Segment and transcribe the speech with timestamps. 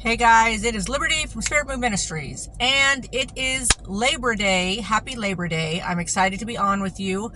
[0.00, 4.76] Hey guys, it is Liberty from Spirit Move Ministries, and it is Labor Day.
[4.76, 5.82] Happy Labor Day!
[5.82, 7.30] I'm excited to be on with you.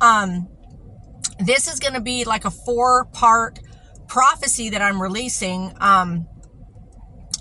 [0.00, 0.48] Um,
[1.38, 3.60] this is going to be like a four-part
[4.08, 5.72] prophecy that I'm releasing.
[5.80, 6.26] Um,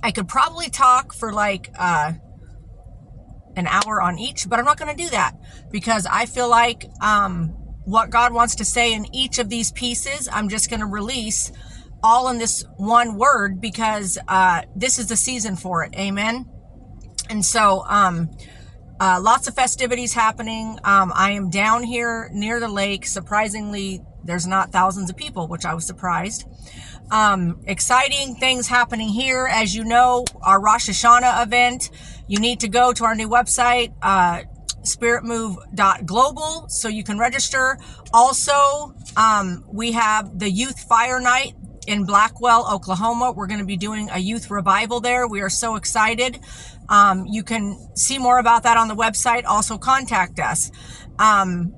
[0.03, 2.13] I could probably talk for like uh,
[3.55, 5.35] an hour on each, but I'm not going to do that
[5.71, 7.47] because I feel like um,
[7.85, 11.51] what God wants to say in each of these pieces, I'm just going to release
[12.03, 15.93] all in this one word because uh, this is the season for it.
[15.95, 16.45] Amen.
[17.29, 18.29] And so, um,
[18.99, 20.79] uh, lots of festivities happening.
[20.83, 23.05] Um, I am down here near the lake.
[23.05, 26.45] Surprisingly, there's not thousands of people, which I was surprised.
[27.11, 29.47] Um, exciting things happening here.
[29.49, 31.91] As you know, our Rosh Hashanah event,
[32.27, 34.41] you need to go to our new website, uh,
[34.81, 37.77] spiritmove.global so you can register.
[38.13, 41.53] Also, um, we have the Youth Fire Night
[41.87, 43.31] in Blackwell, Oklahoma.
[43.31, 45.27] We're going to be doing a youth revival there.
[45.27, 46.39] We are so excited.
[46.89, 49.45] Um, you can see more about that on the website.
[49.45, 50.71] Also contact us.
[51.17, 51.73] Um,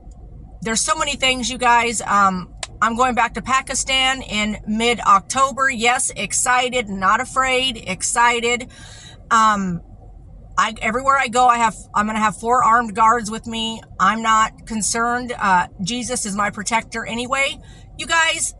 [0.61, 2.01] there's so many things, you guys.
[2.01, 5.69] Um, I'm going back to Pakistan in mid October.
[5.69, 8.69] Yes, excited, not afraid, excited.
[9.31, 9.81] Um,
[10.57, 13.81] I, everywhere I go, I have, I'm going to have four armed guards with me.
[13.99, 15.33] I'm not concerned.
[15.37, 17.57] Uh, Jesus is my protector anyway.
[17.97, 18.53] You guys,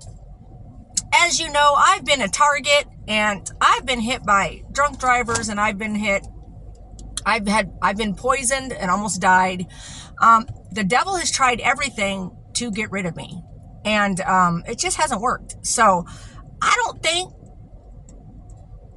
[1.14, 5.60] as you know, I've been a target and I've been hit by drunk drivers and
[5.60, 6.26] I've been hit.
[7.26, 9.68] I've had, I've been poisoned and almost died.
[10.22, 13.42] Um, the devil has tried everything to get rid of me
[13.86, 15.66] and, um, it just hasn't worked.
[15.66, 16.06] So
[16.62, 17.34] I don't think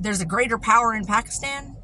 [0.00, 1.77] there's a greater power in Pakistan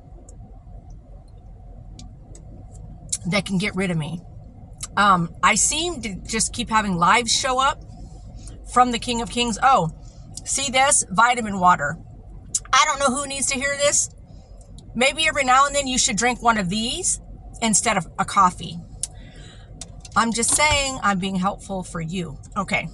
[3.30, 4.20] that can get rid of me.
[4.96, 7.84] Um, I seem to just keep having lives show up
[8.72, 9.58] from the King of Kings.
[9.62, 9.90] Oh,
[10.44, 11.04] See this?
[11.10, 11.96] Vitamin water.
[12.72, 14.10] I don't know who needs to hear this.
[14.94, 17.20] Maybe every now and then you should drink one of these
[17.62, 18.78] instead of a coffee.
[20.16, 22.38] I'm just saying I'm being helpful for you.
[22.56, 22.88] Okay.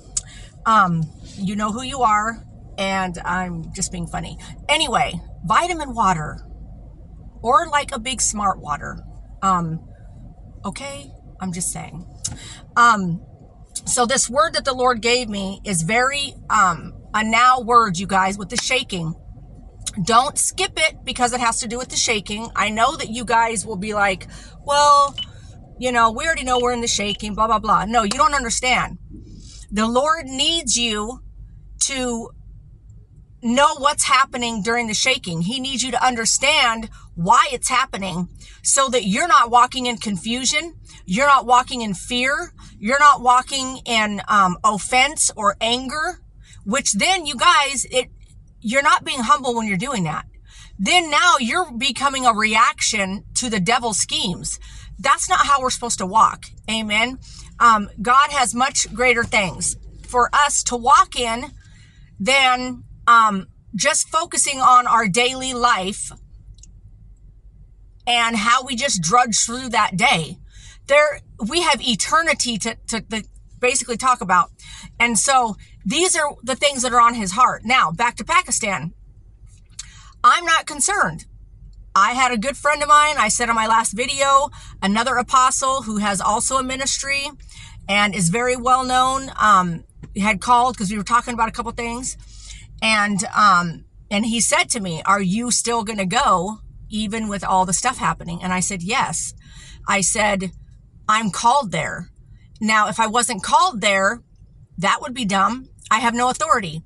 [0.66, 1.02] Um,
[1.36, 2.42] you know who you are,
[2.78, 4.38] and I'm just being funny.
[4.68, 6.46] Anyway, vitamin water
[7.42, 8.98] or like a big smart water.
[9.42, 9.86] Um,
[10.64, 11.10] okay,
[11.40, 12.06] I'm just saying.
[12.76, 13.22] Um,
[13.84, 18.06] so this word that the Lord gave me is very um a now word, you
[18.06, 19.14] guys, with the shaking.
[20.02, 22.48] Don't skip it because it has to do with the shaking.
[22.56, 24.26] I know that you guys will be like,
[24.64, 25.14] well,
[25.78, 27.84] you know, we already know we're in the shaking, blah, blah, blah.
[27.84, 28.98] No, you don't understand.
[29.70, 31.20] The Lord needs you
[31.84, 32.30] to
[33.42, 35.42] know what's happening during the shaking.
[35.42, 38.28] He needs you to understand why it's happening
[38.62, 40.74] so that you're not walking in confusion.
[41.04, 42.52] You're not walking in fear.
[42.78, 46.23] You're not walking in um, offense or anger
[46.64, 48.08] which then you guys, it,
[48.60, 50.26] you're not being humble when you're doing that.
[50.78, 54.58] Then now you're becoming a reaction to the devil's schemes.
[54.98, 56.46] That's not how we're supposed to walk.
[56.70, 57.18] Amen.
[57.60, 61.52] Um, God has much greater things for us to walk in
[62.18, 66.10] than um, just focusing on our daily life
[68.06, 70.38] and how we just drudge through that day.
[70.86, 73.24] There, we have eternity to, to, to
[73.60, 74.50] basically talk about.
[75.00, 77.62] And so these are the things that are on his heart.
[77.64, 78.92] Now, back to Pakistan.
[80.22, 81.26] I'm not concerned.
[81.94, 84.50] I had a good friend of mine, I said in my last video,
[84.82, 87.30] another apostle who has also a ministry
[87.88, 89.84] and is very well known, um,
[90.20, 92.16] had called because we were talking about a couple things.
[92.82, 96.58] And, um, and he said to me, Are you still going to go
[96.90, 98.42] even with all the stuff happening?
[98.42, 99.34] And I said, Yes.
[99.86, 100.50] I said,
[101.08, 102.10] I'm called there.
[102.60, 104.22] Now, if I wasn't called there,
[104.78, 105.68] that would be dumb.
[105.90, 106.82] I have no authority.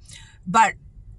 [0.46, 0.74] But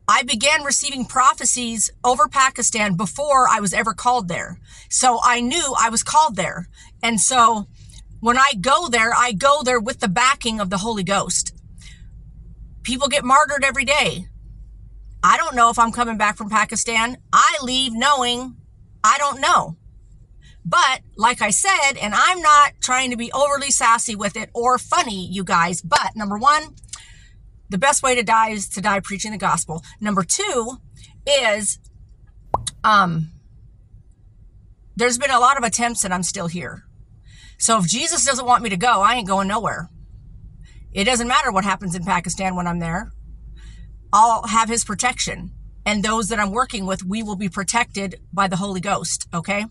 [0.07, 4.59] I began receiving prophecies over Pakistan before I was ever called there.
[4.89, 6.67] So I knew I was called there.
[7.03, 7.67] And so
[8.19, 11.53] when I go there, I go there with the backing of the Holy Ghost.
[12.81, 14.25] People get martyred every day.
[15.21, 17.17] I don't know if I'm coming back from Pakistan.
[17.31, 18.55] I leave knowing
[19.03, 19.77] I don't know.
[20.65, 24.77] But like I said, and I'm not trying to be overly sassy with it or
[24.77, 26.75] funny, you guys, but number one,
[27.69, 29.83] the best way to die is to die preaching the gospel.
[30.01, 30.77] Number two
[31.25, 31.79] is,
[32.83, 33.31] um,
[34.95, 36.83] there's been a lot of attempts and I'm still here.
[37.57, 39.89] So if Jesus doesn't want me to go, I ain't going nowhere.
[40.91, 43.11] It doesn't matter what happens in Pakistan when I'm there.
[44.11, 45.51] I'll have his protection.
[45.85, 49.27] And those that I'm working with, we will be protected by the Holy Ghost.
[49.33, 49.65] Okay.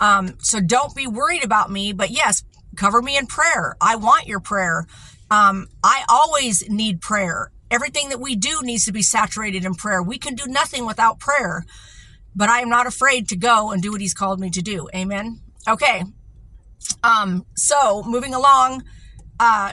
[0.00, 2.44] Um, so don't be worried about me, but yes,
[2.76, 3.76] cover me in prayer.
[3.80, 4.86] I want your prayer.
[5.30, 7.50] Um, I always need prayer.
[7.70, 10.02] Everything that we do needs to be saturated in prayer.
[10.02, 11.64] We can do nothing without prayer,
[12.34, 14.88] but I am not afraid to go and do what he's called me to do.
[14.94, 15.40] Amen.
[15.68, 16.04] Okay.
[17.02, 18.84] Um, so moving along,
[19.38, 19.72] uh,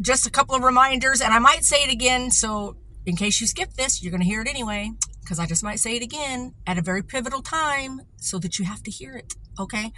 [0.00, 2.30] just a couple of reminders, and I might say it again.
[2.30, 5.62] So in case you skip this, you're going to hear it anyway because I just
[5.62, 9.14] might say it again at a very pivotal time so that you have to hear
[9.14, 9.34] it.
[9.58, 9.92] Okay.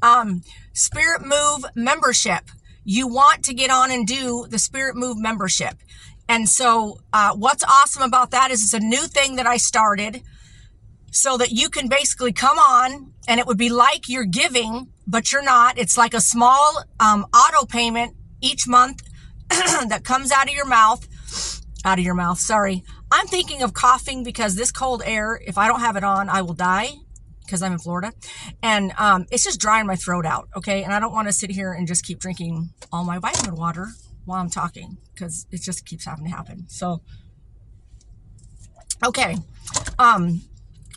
[0.00, 2.50] Um, Spirit Move membership.
[2.90, 5.74] You want to get on and do the Spirit Move membership.
[6.26, 10.22] And so, uh, what's awesome about that is it's a new thing that I started
[11.10, 15.30] so that you can basically come on and it would be like you're giving, but
[15.30, 15.76] you're not.
[15.76, 19.02] It's like a small um, auto payment each month
[19.50, 21.06] that comes out of your mouth,
[21.84, 25.68] out of your mouth, sorry, I'm thinking of coughing because this cold air, if I
[25.68, 26.92] don't have it on, I will die
[27.48, 28.12] because I'm in Florida.
[28.62, 30.48] And um, it's just drying my throat out.
[30.54, 30.84] Okay.
[30.84, 33.88] And I don't want to sit here and just keep drinking all my vitamin water
[34.26, 36.66] while I'm talking because it just keeps having to happen.
[36.68, 37.00] So,
[39.04, 39.36] okay.
[39.98, 40.42] Um,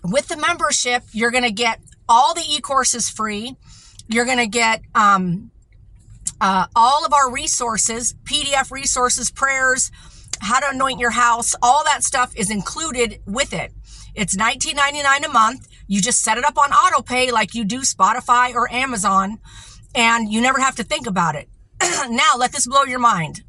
[0.03, 3.55] with the membership, you're going to get all the e courses free.
[4.09, 5.51] You're going to get um,
[6.41, 9.89] uh, all of our resources, PDF resources, prayers,
[10.41, 13.71] how to anoint your house, all that stuff is included with it.
[14.15, 15.67] It's $19.99 a month.
[15.91, 19.39] You just set it up on auto pay like you do Spotify or Amazon,
[19.93, 21.49] and you never have to think about it.
[22.09, 23.41] now, let this blow your mind.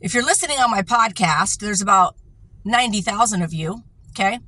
[0.00, 2.16] If you're listening on my podcast, there's about
[2.64, 4.40] 90,000 of you, okay?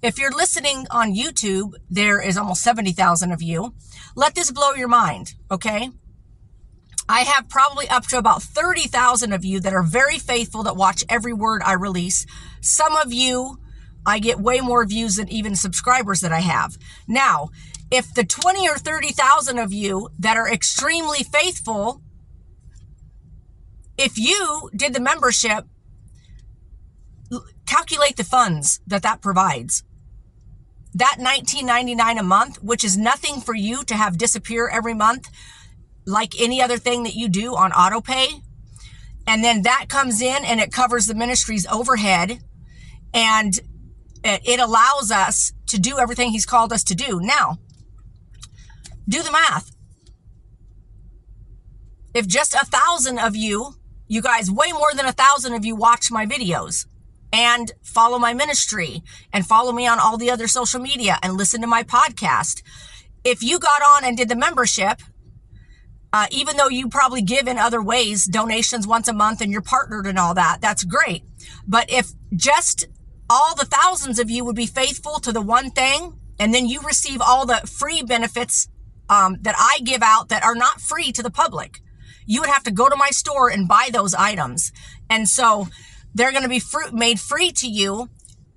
[0.00, 3.74] If you're listening on YouTube, there is almost 70,000 of you.
[4.14, 5.90] Let this blow your mind, okay?
[7.06, 11.04] I have probably up to about 30,000 of you that are very faithful that watch
[11.10, 12.24] every word I release.
[12.62, 13.58] Some of you,
[14.06, 16.78] I get way more views than even subscribers that I have.
[17.08, 17.50] Now,
[17.90, 22.02] if the 20 or 30,000 of you that are extremely faithful,
[23.98, 25.64] if you did the membership,
[27.66, 29.82] calculate the funds that that provides.
[30.94, 35.28] That 19.99 a month, which is nothing for you to have disappear every month,
[36.06, 38.40] like any other thing that you do on auto pay.
[39.26, 42.40] And then that comes in and it covers the ministry's overhead
[43.12, 43.58] and
[44.26, 47.20] it allows us to do everything he's called us to do.
[47.20, 47.58] Now,
[49.08, 49.70] do the math.
[52.14, 53.74] If just a thousand of you,
[54.08, 56.86] you guys, way more than a thousand of you watch my videos
[57.32, 59.02] and follow my ministry
[59.32, 62.62] and follow me on all the other social media and listen to my podcast.
[63.24, 65.02] If you got on and did the membership
[66.12, 69.60] uh, even though you probably give in other ways, donations once a month and you're
[69.60, 71.22] partnered and all that, that's great.
[71.66, 72.86] But if just
[73.28, 76.80] all the thousands of you would be faithful to the one thing, and then you
[76.80, 78.68] receive all the free benefits
[79.08, 81.80] um, that I give out that are not free to the public,
[82.26, 84.72] you would have to go to my store and buy those items.
[85.08, 85.68] And so
[86.14, 88.08] they're going to be fr- made free to you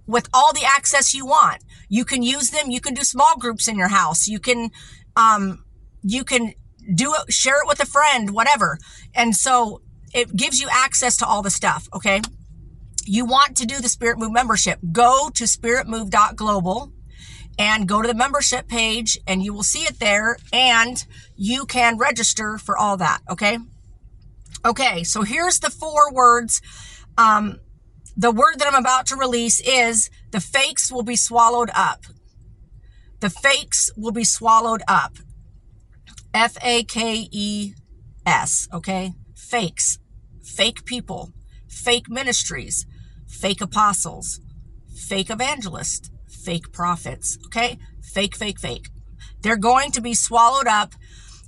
[0.08, 1.64] with all the access you want.
[1.88, 2.72] You can use them.
[2.72, 4.28] You can do small groups in your house.
[4.28, 4.72] You can,
[5.16, 5.64] um,
[6.02, 6.54] you can
[6.94, 8.80] do it, share it with a friend, whatever.
[9.14, 9.82] And so
[10.14, 11.88] it gives you access to all the stuff.
[11.94, 12.22] Okay.
[13.10, 14.78] You want to do the Spirit Move membership.
[14.92, 16.94] Go to spiritmove.global
[17.58, 21.04] and go to the membership page and you will see it there and
[21.36, 23.22] you can register for all that.
[23.28, 23.58] Okay.
[24.64, 25.04] Okay.
[25.04, 26.62] So here's the four words.
[27.18, 27.60] Um,
[28.16, 32.06] the word that I'm about to release is the fakes will be swallowed up.
[33.22, 35.18] The fakes will be swallowed up.
[36.32, 37.74] F A K E
[38.28, 38.68] S.
[38.72, 39.14] Okay.
[39.34, 39.98] Fakes.
[40.44, 41.34] Fake people.
[41.68, 42.86] Fake ministries.
[43.40, 44.40] Fake apostles.
[44.96, 47.38] Fake evangelists fake prophets.
[47.46, 47.78] Okay.
[48.02, 48.90] Fake, fake, fake.
[49.42, 50.94] They're going to be swallowed up.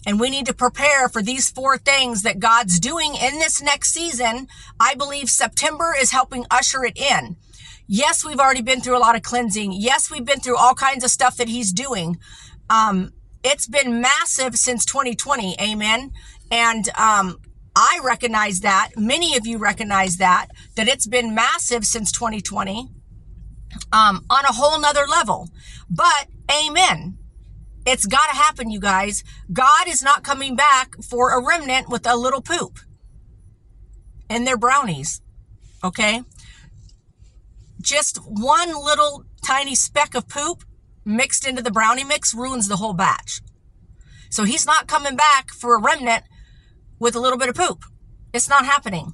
[0.06, 3.94] And we need to prepare for these four things that God's doing in this next
[3.94, 4.48] season.
[4.80, 7.36] I believe September is helping usher it in.
[7.88, 9.74] Yes, we've already been through a lot of cleansing.
[9.74, 12.18] Yes, we've been through all kinds of stuff that he's doing.
[12.70, 13.12] Um,
[13.44, 15.56] it's been massive since 2020.
[15.62, 16.12] Amen.
[16.50, 17.38] And, um,
[17.76, 18.92] I recognize that.
[18.98, 22.90] Many of you recognize that, that it's been massive since 2020
[23.94, 25.50] um, on a whole nother level.
[25.90, 27.18] But amen.
[27.86, 29.24] It's got to happen, you guys.
[29.52, 32.80] God is not coming back for a remnant with a little poop
[34.30, 35.22] in their brownies.
[35.84, 36.22] Okay?
[37.82, 40.64] Just one little tiny speck of poop
[41.04, 43.42] mixed into the brownie mix ruins the whole batch.
[44.30, 46.24] So he's not coming back for a remnant
[47.02, 47.84] with a little bit of poop.
[48.32, 49.12] It's not happening.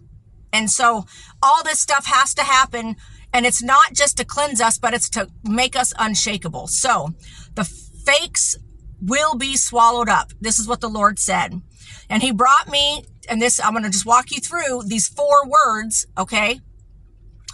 [0.54, 1.06] And so
[1.42, 2.98] all this stuff has to happen
[3.34, 6.68] and it's not just to cleanse us, but it's to make us unshakable.
[6.68, 7.14] So
[7.56, 8.58] the fakes
[9.02, 10.32] will be swallowed up.
[10.40, 11.62] This is what the Lord said.
[12.10, 15.48] And he brought me, and this, I'm going to just walk you through these four
[15.48, 16.08] words.
[16.18, 16.60] Okay.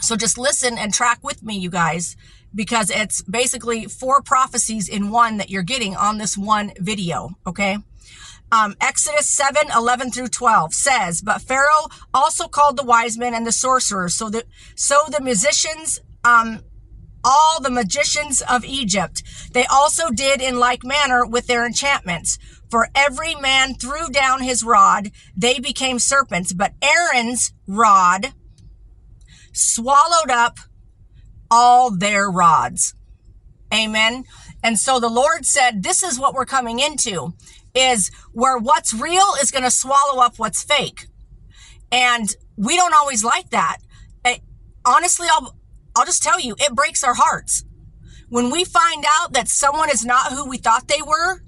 [0.01, 2.15] So just listen and track with me, you guys,
[2.53, 7.31] because it's basically four prophecies in one that you're getting on this one video.
[7.47, 7.77] Okay.
[8.53, 13.47] Um, Exodus 7, 11 through 12 says, But Pharaoh also called the wise men and
[13.47, 14.45] the sorcerers, so that,
[14.75, 16.61] so the musicians, um,
[17.23, 19.23] all the magicians of Egypt.
[19.53, 22.37] They also did in like manner with their enchantments.
[22.69, 28.33] For every man threw down his rod, they became serpents, but Aaron's rod
[29.51, 30.59] swallowed up
[31.49, 32.93] all their rods.
[33.73, 34.25] Amen.
[34.61, 37.33] And so the Lord said, this is what we're coming into
[37.73, 41.07] is where what's real is going to swallow up what's fake.
[41.91, 43.77] And we don't always like that.
[44.25, 44.41] It,
[44.85, 45.55] honestly, I'll,
[45.95, 47.65] I'll just tell you, it breaks our hearts.
[48.29, 51.41] When we find out that someone is not who we thought they were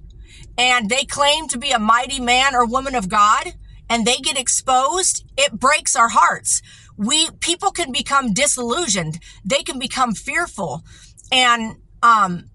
[0.58, 3.54] and they claim to be a mighty man or woman of God
[3.90, 6.62] and they get exposed, it breaks our hearts.
[6.98, 9.20] We, people can become disillusioned.
[9.44, 10.84] They can become fearful.
[11.32, 12.50] And, um,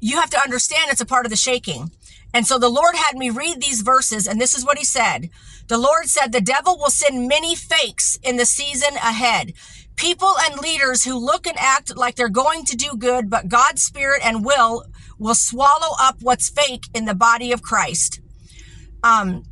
[0.00, 1.90] you have to understand it's a part of the shaking.
[2.34, 5.30] And so the Lord had me read these verses, and this is what he said.
[5.68, 9.54] The Lord said, The devil will send many fakes in the season ahead.
[9.96, 13.82] People and leaders who look and act like they're going to do good, but God's
[13.82, 14.84] spirit and will
[15.18, 18.20] will swallow up what's fake in the body of Christ.
[19.02, 19.42] Um,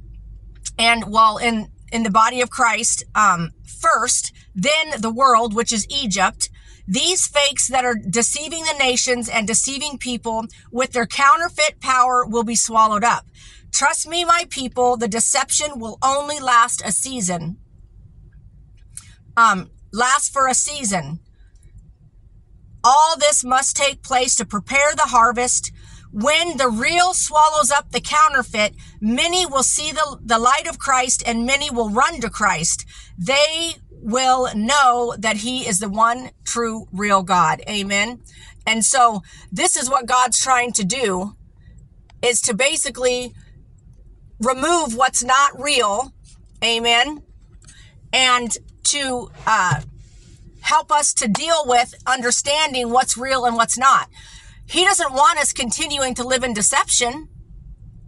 [0.78, 5.86] and while in, in the body of Christ, um, first, then the world, which is
[5.90, 6.48] Egypt,
[6.86, 12.44] these fakes that are deceiving the nations and deceiving people with their counterfeit power will
[12.44, 13.26] be swallowed up.
[13.72, 17.58] Trust me, my people, the deception will only last a season.
[19.36, 21.20] Um, last for a season.
[22.82, 25.72] All this must take place to prepare the harvest.
[26.12, 31.22] When the real swallows up the counterfeit, many will see the, the light of Christ
[31.26, 32.86] and many will run to Christ.
[33.18, 33.74] They
[34.06, 37.60] will know that he is the one true real God.
[37.68, 38.20] Amen.
[38.64, 41.34] And so this is what God's trying to do
[42.22, 43.34] is to basically
[44.40, 46.12] remove what's not real.
[46.62, 47.22] Amen.
[48.12, 49.80] And to, uh,
[50.60, 54.08] help us to deal with understanding what's real and what's not.
[54.66, 57.28] He doesn't want us continuing to live in deception.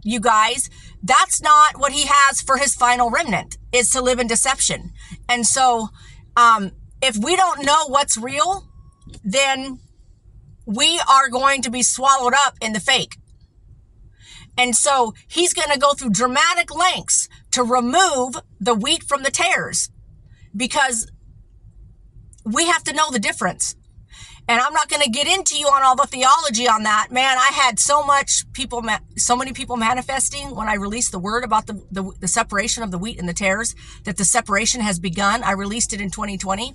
[0.03, 0.69] You guys,
[1.03, 4.91] that's not what he has for his final remnant is to live in deception.
[5.29, 5.89] And so,
[6.35, 6.71] um,
[7.01, 8.67] if we don't know what's real,
[9.23, 9.79] then
[10.65, 13.15] we are going to be swallowed up in the fake.
[14.57, 19.31] And so he's going to go through dramatic lengths to remove the wheat from the
[19.31, 19.89] tares
[20.55, 21.09] because
[22.43, 23.75] we have to know the difference.
[24.49, 27.09] And I'm not going to get into you on all the theology on that.
[27.11, 28.83] Man, I had so much people,
[29.15, 32.89] so many people manifesting when I released the word about the, the, the, separation of
[32.89, 33.75] the wheat and the tares,
[34.05, 35.43] that the separation has begun.
[35.43, 36.73] I released it in 2020.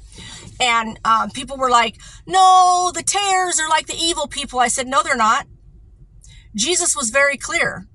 [0.61, 1.97] And um, people were like,
[2.29, 4.61] no, the tares are like the evil people.
[4.61, 5.49] I said, no, they're not.
[6.55, 7.89] Jesus was very clear.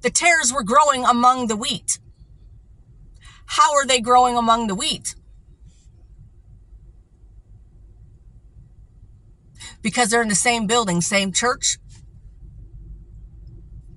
[0.00, 1.98] The tares were growing among the wheat.
[3.44, 5.14] How are they growing among the wheat?
[9.82, 11.78] Because they're in the same building, same church,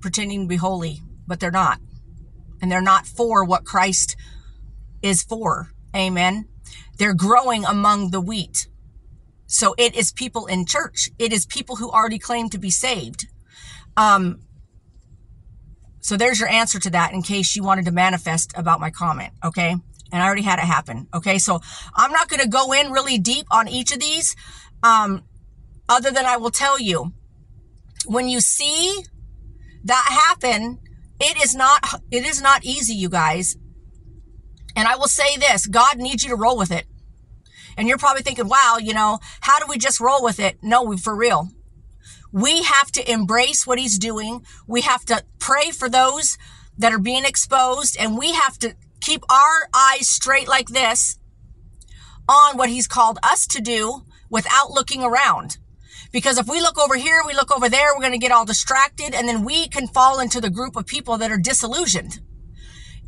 [0.02, 1.80] pretending to be holy, but they're not.
[2.62, 4.16] And they're not for what Christ
[5.02, 5.72] is for.
[5.96, 6.48] Amen.
[6.98, 8.68] They're growing among the wheat.
[9.48, 11.10] So it is people in church.
[11.20, 13.28] It is people who already claim to be saved.
[13.96, 14.42] Um,
[16.00, 19.34] so there's your answer to that in case you wanted to manifest about my comment.
[19.44, 19.76] Okay.
[20.12, 21.08] And I already had it happen.
[21.14, 21.38] Okay.
[21.38, 21.62] So
[21.96, 24.36] I'm not going to go in really deep on each of these.
[24.84, 25.24] Um,
[25.88, 27.14] other than I will tell you
[28.06, 29.04] when you see
[29.84, 30.80] that happen,
[31.20, 33.56] it is not, it is not easy, you guys.
[34.76, 36.86] And I will say this, God needs you to roll with it.
[37.78, 40.58] And you're probably thinking, wow, you know, how do we just roll with it?
[40.62, 41.50] No, for real.
[42.32, 44.46] We have to embrace what he's doing.
[44.68, 46.38] We have to pray for those
[46.78, 51.18] that are being exposed and we have to keep our eyes straight like this
[52.28, 55.58] on what he's called us to do without looking around.
[56.16, 58.46] Because if we look over here, we look over there, we're going to get all
[58.46, 62.22] distracted and then we can fall into the group of people that are disillusioned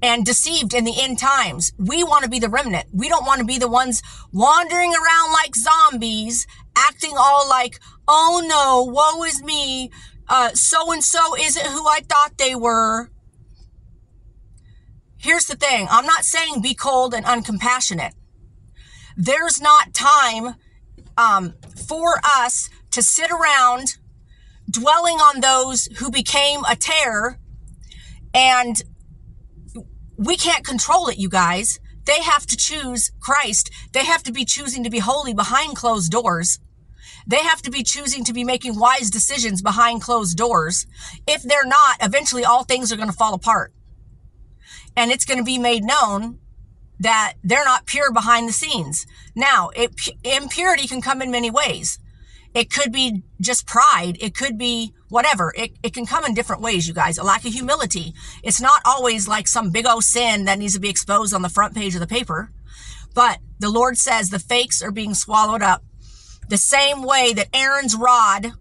[0.01, 1.71] and deceived in the end times.
[1.77, 2.87] We want to be the remnant.
[2.91, 8.43] We don't want to be the ones wandering around like zombies, acting all like, oh
[8.45, 9.89] no, woe is me.
[10.53, 13.09] So and so isn't who I thought they were.
[15.15, 15.87] Here's the thing.
[15.89, 18.15] I'm not saying be cold and uncompassionate.
[19.15, 20.55] There's not time,
[21.15, 21.53] um,
[21.87, 23.97] for us to sit around
[24.69, 27.39] dwelling on those who became a terror
[28.33, 28.81] and
[30.17, 31.79] we can't control it, you guys.
[32.05, 33.69] They have to choose Christ.
[33.93, 36.59] They have to be choosing to be holy behind closed doors.
[37.27, 40.87] They have to be choosing to be making wise decisions behind closed doors.
[41.27, 43.73] If they're not, eventually all things are going to fall apart.
[44.95, 46.39] And it's going to be made known
[46.99, 49.05] that they're not pure behind the scenes.
[49.35, 49.91] Now, it,
[50.23, 51.99] impurity can come in many ways.
[52.53, 54.17] It could be just pride.
[54.19, 55.53] It could be whatever.
[55.55, 57.17] It, it can come in different ways, you guys.
[57.17, 58.13] A lack of humility.
[58.43, 61.49] It's not always like some big old sin that needs to be exposed on the
[61.49, 62.51] front page of the paper.
[63.13, 65.83] But the Lord says the fakes are being swallowed up
[66.49, 68.53] the same way that Aaron's rod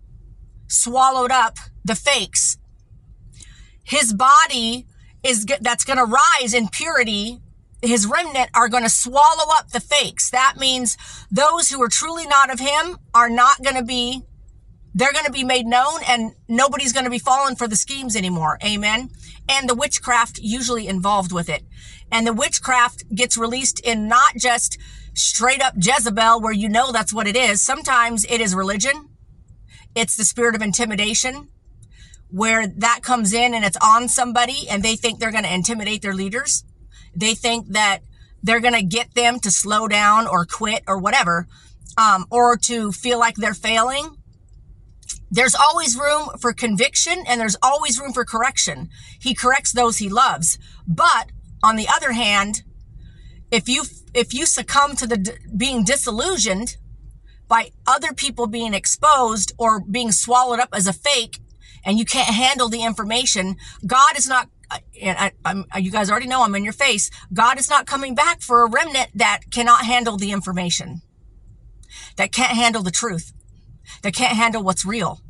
[0.66, 2.59] swallowed up the fakes.
[3.85, 4.87] His body
[5.22, 7.40] is, that's going to rise in purity
[7.87, 10.31] his remnant are going to swallow up the fakes.
[10.31, 10.96] That means
[11.31, 14.22] those who are truly not of him are not going to be,
[14.94, 18.16] they're going to be made known and nobody's going to be falling for the schemes
[18.16, 18.59] anymore.
[18.64, 19.11] Amen.
[19.49, 21.62] And the witchcraft usually involved with it.
[22.11, 24.79] And the witchcraft gets released in not just
[25.14, 27.62] straight up Jezebel where you know that's what it is.
[27.62, 29.11] Sometimes it is religion.
[29.94, 31.49] It's the spirit of intimidation
[32.29, 36.03] where that comes in and it's on somebody and they think they're going to intimidate
[36.03, 36.64] their leaders
[37.16, 38.00] they think that
[38.42, 41.46] they're going to get them to slow down or quit or whatever,
[41.98, 44.16] um, or to feel like they're failing.
[45.31, 48.88] There's always room for conviction and there's always room for correction.
[49.20, 50.59] He corrects those he loves.
[50.87, 52.62] But on the other hand,
[53.50, 56.76] if you, if you succumb to the being disillusioned
[57.48, 61.38] by other people being exposed or being swallowed up as a fake
[61.85, 64.48] and you can't handle the information, God is not
[65.00, 67.11] and I, I'm, uh, you guys already know I'm in your face.
[67.33, 71.02] God is not coming back for a remnant that cannot handle the information,
[72.16, 73.33] that can't handle the truth,
[74.02, 75.20] that can't handle what's real,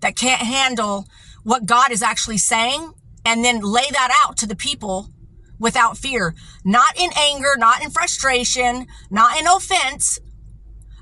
[0.00, 1.06] that can't handle
[1.42, 2.92] what God is actually saying
[3.24, 5.08] and then lay that out to the people
[5.58, 10.18] without fear, not in anger, not in frustration, not in offense,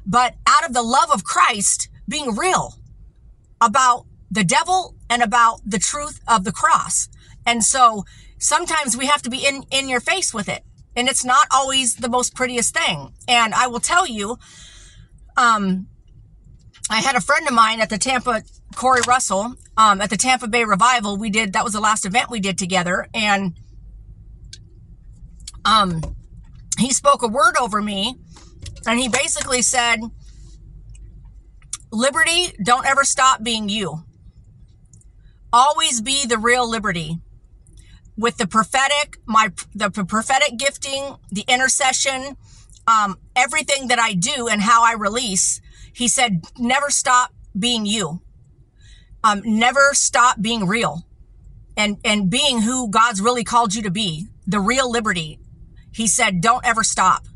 [0.05, 2.75] but out of the love of Christ being real
[3.61, 7.09] about the devil and about the truth of the cross.
[7.47, 8.05] And so
[8.39, 10.63] sometimes we have to be in, in your face with it.
[10.95, 13.15] And it's not always the most prettiest thing.
[13.27, 14.39] And I will tell you,
[15.37, 15.87] um,
[16.91, 18.43] I had a friend of mine at the Tampa,
[18.75, 21.17] Corey Russell, um, at the Tampa Bay Revival.
[21.17, 23.07] We did, that was the last event we did together.
[23.15, 23.59] And,
[25.65, 26.03] um,
[26.79, 28.17] he spoke a word over me
[28.87, 30.01] and he basically said,
[31.91, 34.03] Liberty, don't ever stop being you.
[35.53, 37.19] Always be the real liberty
[38.17, 42.37] with the prophetic, my the prophetic gifting, the intercession,
[42.87, 45.61] um, everything that I do and how I release,
[45.93, 48.21] he said, never stop being you.
[49.25, 51.07] Um, never stop being real
[51.77, 55.39] and, and being who God's really called you to be, the real liberty.
[55.93, 57.27] He said, don't ever stop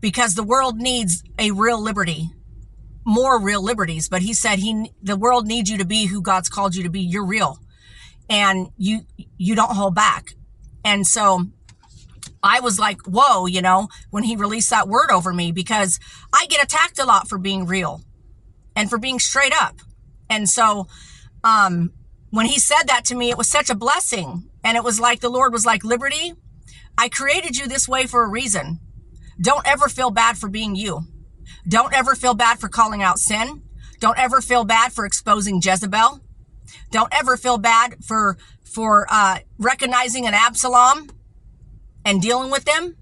[0.00, 2.30] because the world needs a real liberty,
[3.06, 4.08] more real liberties.
[4.08, 6.90] But he said he, the world needs you to be who God's called you to
[6.90, 7.00] be.
[7.00, 7.58] You're real
[8.30, 9.02] and you
[9.38, 10.34] you don't hold back.
[10.84, 11.46] And so
[12.42, 16.00] I was like, whoa, you know, when he released that word over me because
[16.32, 18.02] I get attacked a lot for being real.
[18.76, 19.76] and for being straight up.
[20.30, 20.86] And so,
[21.44, 21.92] um,
[22.30, 24.48] when he said that to me, it was such a blessing.
[24.64, 26.34] And it was like the Lord was like, Liberty,
[26.98, 28.80] I created you this way for a reason.
[29.40, 31.02] Don't ever feel bad for being you.
[31.68, 33.62] Don't ever feel bad for calling out sin.
[34.00, 36.20] Don't ever feel bad for exposing Jezebel.
[36.90, 41.10] Don't ever feel bad for, for, uh, recognizing an Absalom
[42.04, 42.96] and dealing with them.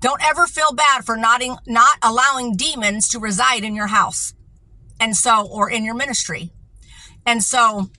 [0.00, 4.34] Don't ever feel bad for not, not allowing demons to reside in your house.
[5.00, 6.50] And so, or in your ministry.
[7.26, 7.90] And so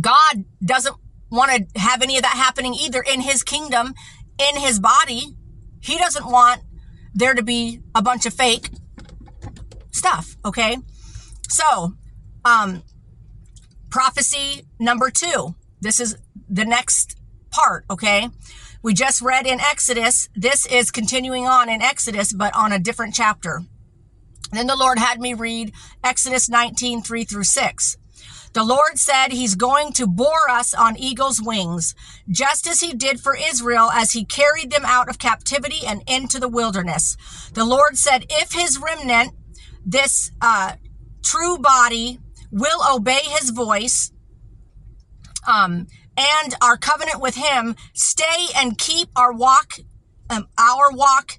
[0.00, 0.96] God doesn't
[1.30, 3.94] want to have any of that happening either in his kingdom,
[4.38, 5.36] in his body.
[5.80, 6.62] He doesn't want
[7.14, 8.70] there to be a bunch of fake
[9.90, 10.36] stuff.
[10.44, 10.76] Okay.
[11.48, 11.94] So,
[12.44, 12.82] um,
[13.90, 15.54] prophecy number two.
[15.80, 16.16] This is
[16.48, 17.16] the next
[17.50, 17.84] part.
[17.90, 18.28] Okay.
[18.82, 20.28] We just read in Exodus.
[20.34, 23.62] This is continuing on in Exodus, but on a different chapter.
[24.52, 25.72] Then the Lord had me read
[26.02, 27.96] Exodus 19, 3 through 6.
[28.52, 31.94] The Lord said he's going to bore us on eagle's wings,
[32.28, 36.40] just as he did for Israel as he carried them out of captivity and into
[36.40, 37.16] the wilderness.
[37.54, 39.34] The Lord said, if his remnant,
[39.86, 40.72] this uh,
[41.22, 42.18] true body,
[42.50, 44.12] will obey his voice,
[45.46, 45.86] um,
[46.16, 49.74] and our covenant with him, stay and keep our walk,
[50.28, 51.38] um, our walk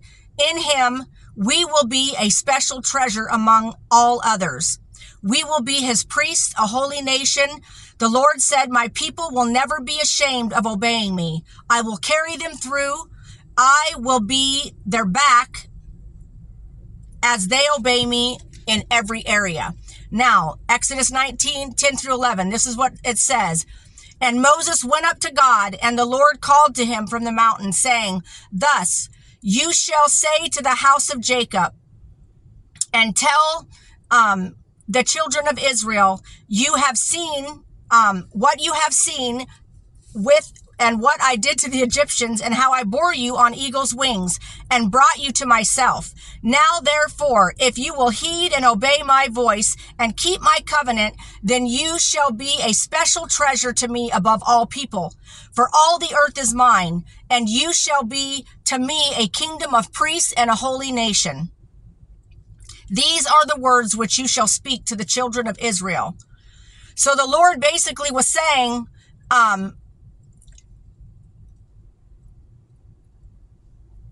[0.49, 4.79] in him, we will be a special treasure among all others.
[5.23, 7.47] We will be his priests, a holy nation.
[7.99, 11.43] The Lord said, my people will never be ashamed of obeying me.
[11.69, 12.95] I will carry them through.
[13.57, 15.67] I will be their back
[17.21, 19.75] as they obey me in every area.
[20.11, 22.49] Now, Exodus 19, 10 through 11.
[22.49, 23.65] This is what it says.
[24.19, 27.71] And Moses went up to God and the Lord called to him from the mountain
[27.71, 28.21] saying,
[28.51, 29.09] thus
[29.41, 31.73] you shall say to the house of Jacob
[32.93, 33.67] and tell,
[34.11, 39.45] um, the children of Israel, you have seen um, what you have seen
[40.13, 43.93] with and what I did to the Egyptians and how I bore you on eagle's
[43.93, 44.39] wings
[44.69, 46.11] and brought you to myself.
[46.41, 51.67] Now, therefore, if you will heed and obey my voice and keep my covenant, then
[51.67, 55.13] you shall be a special treasure to me above all people.
[55.53, 59.93] For all the earth is mine, and you shall be to me a kingdom of
[59.93, 61.51] priests and a holy nation.
[62.89, 66.17] These are the words which you shall speak to the children of Israel.
[66.95, 68.87] So the Lord basically was saying,
[69.29, 69.77] um,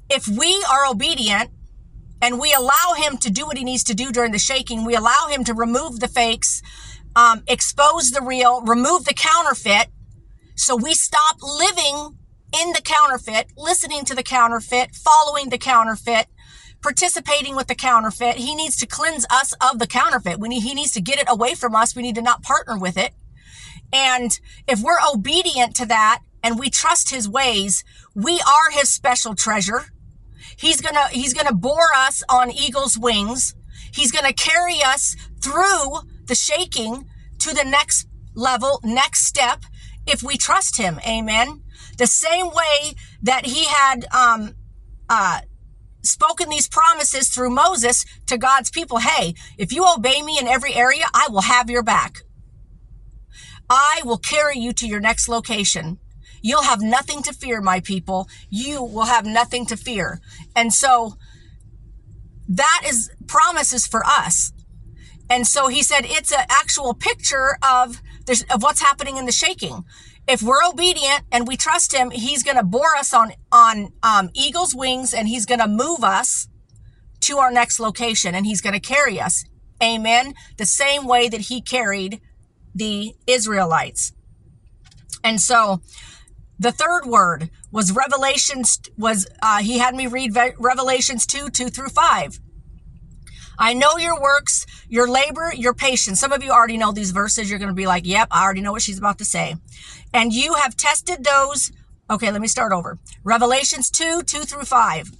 [0.09, 1.51] if we are obedient
[2.21, 4.95] and we allow him to do what he needs to do during the shaking, we
[4.95, 6.61] allow him to remove the fakes,
[7.15, 9.87] um, expose the real, remove the counterfeit.
[10.55, 12.17] So we stop living
[12.59, 16.27] in the counterfeit, listening to the counterfeit, following the counterfeit,
[16.81, 18.35] participating with the counterfeit.
[18.35, 20.39] He needs to cleanse us of the counterfeit.
[20.39, 21.95] We need, he needs to get it away from us.
[21.95, 23.13] We need to not partner with it.
[23.93, 27.83] And if we're obedient to that and we trust his ways,
[28.15, 29.85] we are his special treasure.
[30.59, 33.55] He's gonna, he's gonna bore us on eagle's wings.
[33.93, 37.05] He's gonna carry us through the shaking
[37.39, 39.63] to the next level, next step,
[40.05, 40.99] if we trust him.
[41.07, 41.63] Amen.
[41.97, 44.55] The same way that he had, um,
[45.09, 45.41] uh,
[46.01, 48.99] spoken these promises through Moses to God's people.
[48.99, 52.19] Hey, if you obey me in every area, I will have your back.
[53.69, 55.99] I will carry you to your next location.
[56.41, 58.27] You'll have nothing to fear, my people.
[58.49, 60.21] You will have nothing to fear.
[60.55, 61.15] And so
[62.47, 64.51] that is promises for us.
[65.29, 69.31] And so he said it's an actual picture of, this, of what's happening in the
[69.31, 69.85] shaking
[70.29, 74.29] if we're obedient and we trust him, he's going to bore us on, on, um,
[74.35, 76.47] eagle's wings and he's going to move us
[77.21, 79.43] to our next location and he's going to carry us.
[79.81, 80.35] Amen.
[80.57, 82.21] The same way that he carried
[82.75, 84.13] the Israelites.
[85.23, 85.81] And so
[86.59, 91.89] the third word was Revelations was, uh, he had me read Revelations 2, 2 through
[91.89, 92.39] 5.
[93.57, 96.19] I know your works, your labor, your patience.
[96.19, 97.49] Some of you already know these verses.
[97.49, 99.55] You're going to be like, yep, I already know what she's about to say.
[100.13, 101.71] And you have tested those.
[102.09, 102.97] Okay, let me start over.
[103.23, 105.11] Revelations 2, 2 through 5.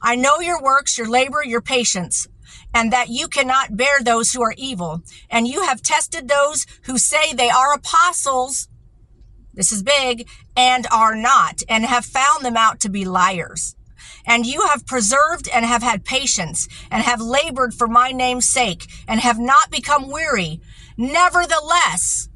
[0.00, 2.28] I know your works, your labor, your patience,
[2.72, 5.02] and that you cannot bear those who are evil.
[5.28, 8.68] And you have tested those who say they are apostles.
[9.58, 13.74] This is big and are not and have found them out to be liars
[14.28, 18.86] and you have preserved and have had patience and have labored for my name's sake
[19.08, 20.60] and have not become weary.
[20.98, 22.28] Nevertheless,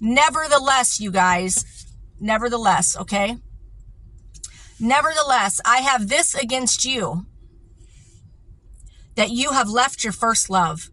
[0.00, 1.86] nevertheless, you guys,
[2.20, 3.36] nevertheless, okay?
[4.78, 7.26] Nevertheless, I have this against you
[9.16, 10.90] that you have left your first love.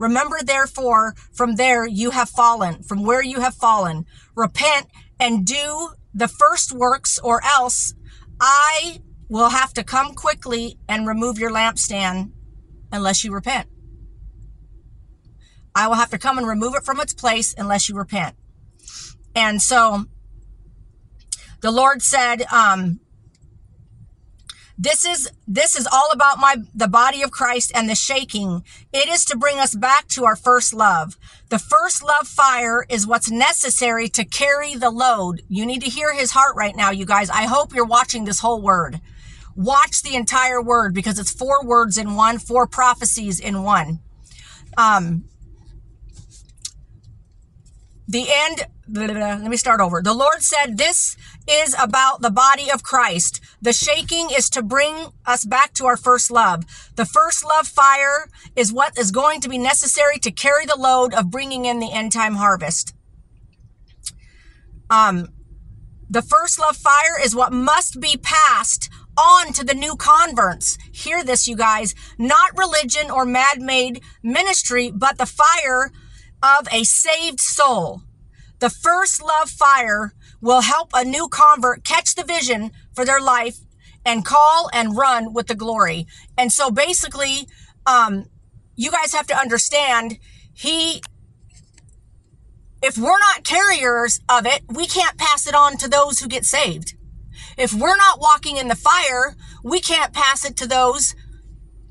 [0.00, 4.06] Remember, therefore, from there you have fallen, from where you have fallen.
[4.34, 4.86] Repent
[5.20, 7.94] and do the first works, or else
[8.40, 12.32] I will have to come quickly and remove your lampstand
[12.90, 13.68] unless you repent.
[15.74, 18.34] I will have to come and remove it from its place unless you repent.
[19.34, 20.06] And so
[21.60, 23.00] the Lord said, um,
[24.82, 28.64] this is this is all about my the body of Christ and the shaking.
[28.94, 31.18] It is to bring us back to our first love.
[31.50, 35.42] The first love fire is what's necessary to carry the load.
[35.50, 37.28] You need to hear his heart right now, you guys.
[37.28, 39.02] I hope you're watching this whole word.
[39.54, 44.00] Watch the entire word because it's four words in one, four prophecies in one.
[44.78, 45.24] Um,
[48.10, 50.02] the end let me start over.
[50.02, 51.16] The Lord said, This
[51.48, 53.40] is about the body of Christ.
[53.62, 56.64] The shaking is to bring us back to our first love.
[56.96, 61.14] The first love fire is what is going to be necessary to carry the load
[61.14, 62.94] of bringing in the end time harvest.
[64.90, 65.28] Um,
[66.08, 70.76] the first love fire is what must be passed on to the new converts.
[70.92, 71.94] Hear this, you guys.
[72.18, 75.92] Not religion or mad made ministry, but the fire
[76.42, 78.02] of a saved soul.
[78.60, 83.58] The first love fire will help a new convert catch the vision for their life
[84.04, 86.06] and call and run with the glory.
[86.36, 87.46] And so basically,
[87.86, 88.26] um,
[88.76, 90.18] you guys have to understand
[90.52, 91.02] he,
[92.82, 96.44] if we're not carriers of it, we can't pass it on to those who get
[96.44, 96.94] saved.
[97.56, 101.14] If we're not walking in the fire, we can't pass it to those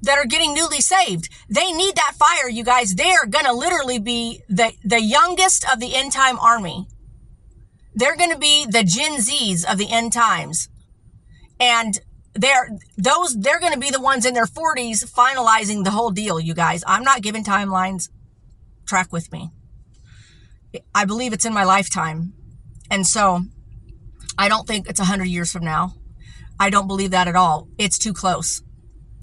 [0.01, 1.29] that are getting newly saved.
[1.49, 2.95] They need that fire, you guys.
[2.95, 6.87] They are going to literally be the, the youngest of the end time army.
[7.93, 10.69] They're going to be the Gen Zs of the end times.
[11.59, 11.99] And
[12.33, 16.39] they're, those, they're going to be the ones in their forties finalizing the whole deal,
[16.39, 16.83] you guys.
[16.87, 18.09] I'm not giving timelines.
[18.85, 19.51] Track with me.
[20.95, 22.33] I believe it's in my lifetime.
[22.89, 23.41] And so
[24.37, 25.95] I don't think it's a hundred years from now.
[26.59, 27.67] I don't believe that at all.
[27.77, 28.61] It's too close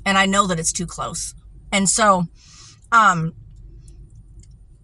[0.07, 1.35] and I know that it's too close.
[1.73, 2.29] And so,
[2.93, 3.35] um,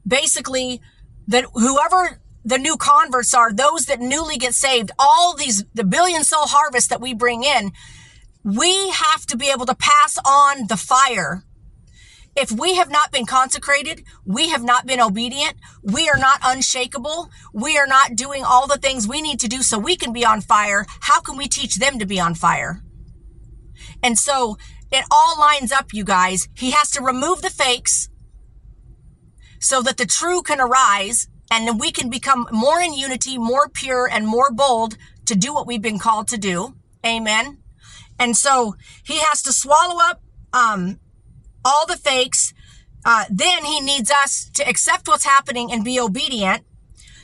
[0.07, 0.83] basically,
[1.29, 6.25] that whoever the new converts are, those that newly get saved, all these, the billion
[6.25, 7.71] soul harvest that we bring in,
[8.43, 11.45] we have to be able to pass on the fire.
[12.35, 17.29] If we have not been consecrated, we have not been obedient, we are not unshakable,
[17.53, 20.25] we are not doing all the things we need to do so we can be
[20.25, 22.83] on fire, how can we teach them to be on fire?
[24.03, 24.57] And so
[24.93, 26.49] it all lines up, you guys.
[26.55, 28.09] He has to remove the fakes
[29.59, 33.69] so that the true can arise and then we can become more in unity, more
[33.69, 36.75] pure and more bold to do what we've been called to do.
[37.05, 37.59] Amen.
[38.19, 40.99] And so he has to swallow up, um,
[41.65, 42.55] all the fakes.
[43.05, 46.65] Uh, then he needs us to accept what's happening and be obedient.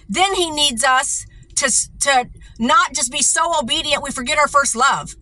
[0.09, 1.27] Then he needs us
[1.57, 2.29] to, to
[2.59, 5.17] not just be so obedient we forget our first love.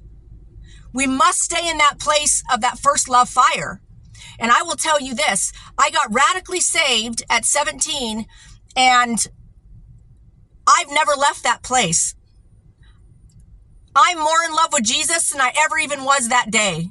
[0.97, 3.83] We must stay in that place of that first love fire.
[4.39, 8.25] And I will tell you this I got radically saved at 17,
[8.75, 9.27] and
[10.67, 12.15] I've never left that place.
[13.95, 16.89] I'm more in love with Jesus than I ever even was that day.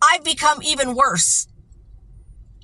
[0.00, 1.48] I've become even worse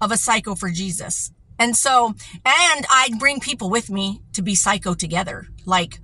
[0.01, 1.33] of a psycho for Jesus.
[1.59, 2.15] And so,
[2.45, 5.49] and I bring people with me to be psycho together.
[5.65, 5.99] Like,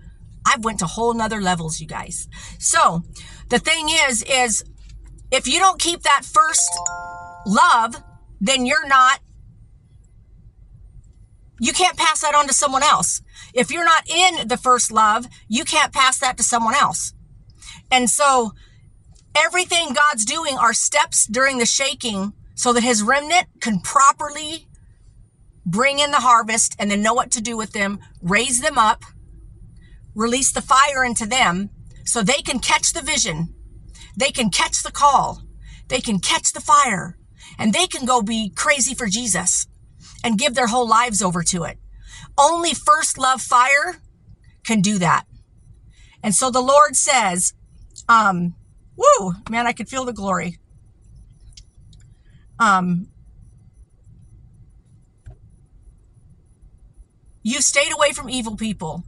[0.44, 2.28] I've went to whole nother levels, you guys.
[2.58, 3.02] So
[3.52, 4.64] the thing is, is
[5.30, 6.72] if you don't keep that first
[7.46, 8.02] love,
[8.40, 9.20] then you're not,
[11.60, 13.20] you can't pass that on to someone else.
[13.52, 17.12] If you're not in the first love, you can't pass that to someone else.
[17.90, 18.52] And so
[19.36, 24.66] everything God's doing are steps during the shaking so that his remnant can properly
[25.66, 29.04] bring in the harvest and then know what to do with them, raise them up,
[30.14, 31.68] release the fire into them
[32.04, 33.54] so they can catch the vision.
[34.16, 35.42] They can catch the call.
[35.88, 37.16] They can catch the fire
[37.58, 39.66] and they can go be crazy for Jesus
[40.24, 41.78] and give their whole lives over to it.
[42.38, 43.98] Only first love fire
[44.64, 45.24] can do that.
[46.22, 47.52] And so the Lord says,
[48.08, 48.54] um,
[48.96, 50.58] woo, man, I could feel the glory.
[52.58, 53.08] Um,
[57.42, 59.04] you've stayed away from evil people.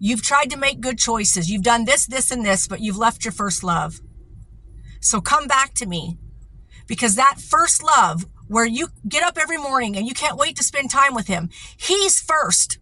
[0.00, 1.50] You've tried to make good choices.
[1.50, 4.00] You've done this, this, and this, but you've left your first love.
[5.00, 6.18] So come back to me
[6.88, 10.64] because that first love where you get up every morning and you can't wait to
[10.64, 12.78] spend time with him, he's first,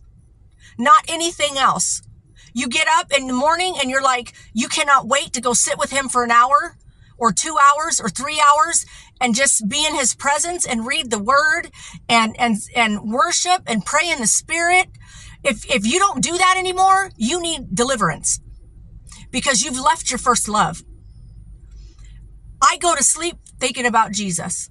[0.78, 2.02] not anything else.
[2.54, 5.78] You get up in the morning and you're like, you cannot wait to go sit
[5.78, 6.76] with him for an hour.
[7.18, 8.86] or two hours or three hours
[9.20, 11.70] and just be in his presence and read the word
[12.08, 14.86] and, and, and worship and pray in the spirit.
[15.48, 18.38] If, if you don't do that anymore, you need deliverance
[19.30, 20.82] because you've left your first love.
[22.60, 24.68] I go to sleep thinking about Jesus.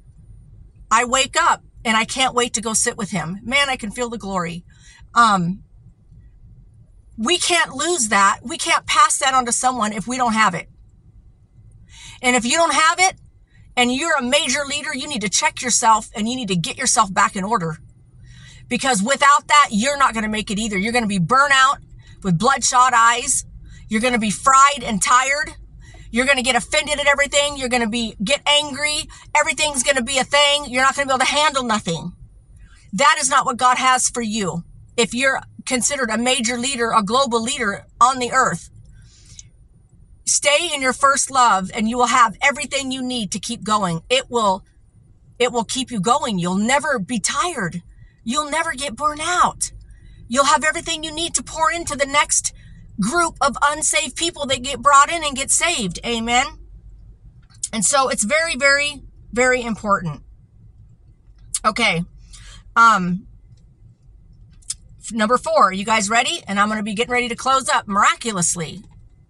[0.91, 3.39] I wake up and I can't wait to go sit with him.
[3.43, 4.65] Man, I can feel the glory.
[5.15, 5.63] Um,
[7.17, 8.41] we can't lose that.
[8.43, 10.69] We can't pass that on to someone if we don't have it.
[12.21, 13.15] And if you don't have it
[13.75, 16.77] and you're a major leader, you need to check yourself and you need to get
[16.77, 17.77] yourself back in order.
[18.67, 20.77] Because without that, you're not going to make it either.
[20.77, 21.77] You're going to be burnt out
[22.23, 23.45] with bloodshot eyes.
[23.89, 25.55] You're going to be fried and tired.
[26.11, 27.57] You're going to get offended at everything.
[27.57, 29.07] You're going to be, get angry.
[29.35, 30.65] Everything's going to be a thing.
[30.67, 32.13] You're not going to be able to handle nothing.
[32.93, 34.63] That is not what God has for you.
[34.95, 38.69] If you're considered a major leader, a global leader on the earth,
[40.25, 44.01] stay in your first love and you will have everything you need to keep going.
[44.09, 44.63] It will,
[45.37, 46.39] it will keep you going.
[46.39, 47.83] You'll never be tired.
[48.27, 49.71] You'll never get burned out.
[50.27, 52.53] You'll have everything you need to pour into the next
[52.99, 56.01] group of unsaved people that get brought in and get saved.
[56.05, 56.45] Amen.
[57.71, 60.23] And so it's very, very, very important.
[61.63, 62.03] Okay.
[62.75, 63.27] Um,
[65.09, 66.43] number four, you guys ready?
[66.49, 68.81] And I'm going to be getting ready to close up miraculously.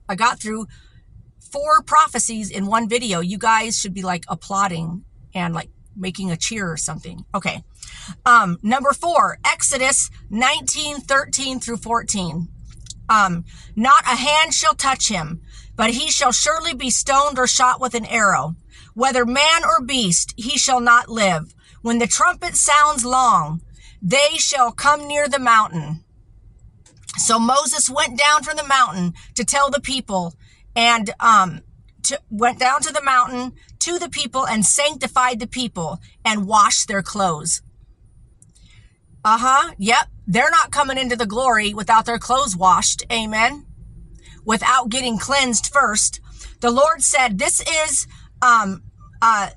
[0.10, 0.66] I got through
[1.52, 3.20] four prophecies in one video.
[3.20, 5.04] You guys should be like applauding
[5.36, 7.26] and like making a cheer or something.
[7.34, 7.64] Okay.
[8.26, 12.48] Um, number four, Exodus 19, 13 through 14.
[13.10, 15.42] Um, not a hand shall touch him,
[15.76, 18.56] but he shall surely be stoned or shot with an arrow.
[18.94, 21.54] Whether man or beast, he shall not live.
[21.82, 23.62] When the trumpet sounds long,
[24.02, 26.04] they shall come near the mountain.
[27.18, 30.34] So Moses went down from the mountain to tell the people
[30.76, 31.62] and, um,
[32.04, 33.54] to, went down to the mountain
[33.88, 37.62] to the people and sanctified the people and washed their clothes.
[39.23, 39.73] Uh huh.
[39.78, 40.08] Yep.
[40.28, 43.06] They're not coming into the glory without their clothes washed.
[43.10, 43.65] Amen.
[44.43, 46.19] Without getting cleansed first.
[46.60, 48.08] The Lord said, this is,
[48.41, 48.84] um,
[49.21, 49.52] uh,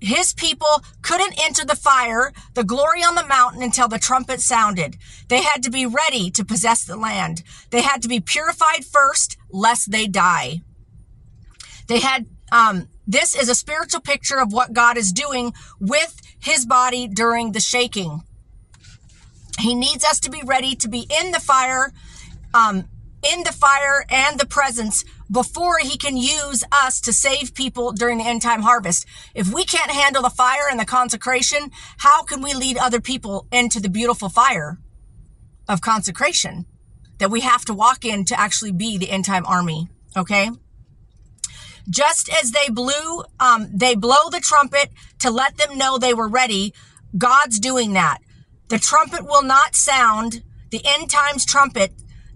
[0.00, 4.96] his people couldn't enter the fire, the glory on the mountain until the trumpet sounded.
[5.28, 7.44] They had to be ready to possess the land.
[7.70, 10.62] They had to be purified first, lest they die.
[11.86, 16.64] They had, um, this is a spiritual picture of what God is doing with his
[16.64, 18.22] body during the shaking.
[19.58, 21.92] He needs us to be ready to be in the fire,
[22.52, 22.88] um,
[23.22, 28.18] in the fire and the presence before he can use us to save people during
[28.18, 29.06] the end time harvest.
[29.34, 33.46] If we can't handle the fire and the consecration, how can we lead other people
[33.52, 34.78] into the beautiful fire
[35.68, 36.66] of consecration
[37.18, 39.88] that we have to walk in to actually be the end time army?
[40.16, 40.50] Okay.
[41.88, 46.28] Just as they blew, um, they blow the trumpet to let them know they were
[46.28, 46.72] ready.
[47.16, 48.18] God's doing that.
[48.68, 51.92] The trumpet will not sound, the end times trumpet,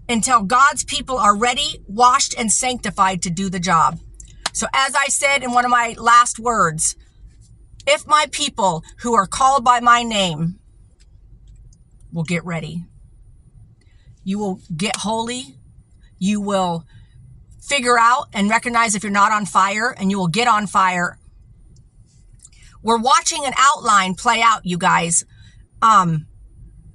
[0.07, 3.99] until God's people are ready, washed, and sanctified to do the job.
[4.53, 6.95] So, as I said in one of my last words,
[7.87, 10.59] if my people who are called by my name
[12.11, 12.85] will get ready,
[14.23, 15.57] you will get holy,
[16.17, 16.85] you will
[17.69, 21.17] figure out and recognize if you're not on fire, and you will get on fire.
[22.81, 25.23] We're watching an outline play out, you guys,
[25.81, 26.25] um,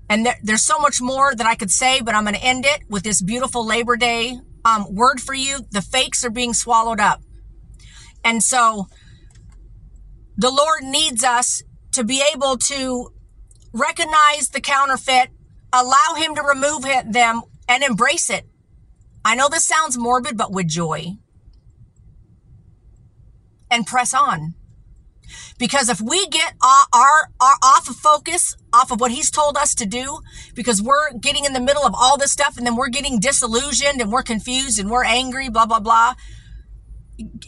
[0.09, 2.67] and there, there's so much more that I could say, but I'm going to end
[2.67, 5.61] it with this beautiful Labor Day um, word for you.
[5.71, 7.23] The fakes are being swallowed up.
[8.23, 8.87] And so
[10.37, 13.11] the Lord needs us to be able to
[13.73, 15.31] recognize the counterfeit,
[15.73, 18.47] allow Him to remove them, and embrace it.
[19.25, 21.17] I know this sounds morbid, but with joy.
[23.71, 24.55] And press on.
[25.59, 29.57] Because if we get our, our, our, off of focus, off of what he's told
[29.57, 30.21] us to do,
[30.55, 34.01] because we're getting in the middle of all this stuff and then we're getting disillusioned
[34.01, 36.15] and we're confused and we're angry, blah, blah, blah.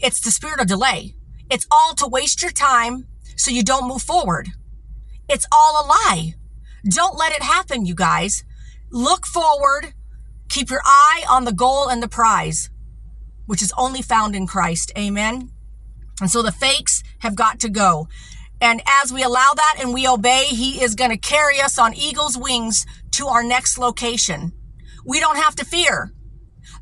[0.03, 1.14] It's the spirit of delay.
[1.51, 3.07] It's all to waste your time
[3.37, 4.49] so you don't move forward.
[5.29, 6.35] It's all a lie.
[6.89, 8.45] Don't let it happen, you guys.
[8.91, 9.93] Look forward.
[10.49, 12.71] Keep your eye on the goal and the prize,
[13.47, 14.93] which is only found in Christ.
[14.97, 15.51] Amen.
[16.21, 18.09] And so the fakes have got to go.
[18.61, 21.95] And as we allow that and we obey, he is going to carry us on
[21.95, 24.53] eagle's wings to our next location.
[25.05, 26.13] We don't have to fear.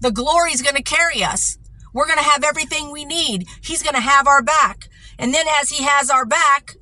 [0.01, 1.59] The glory is going to carry us.
[1.93, 3.47] We're going to have everything we need.
[3.63, 4.89] He's going to have our back.
[5.19, 6.77] And then as he has our back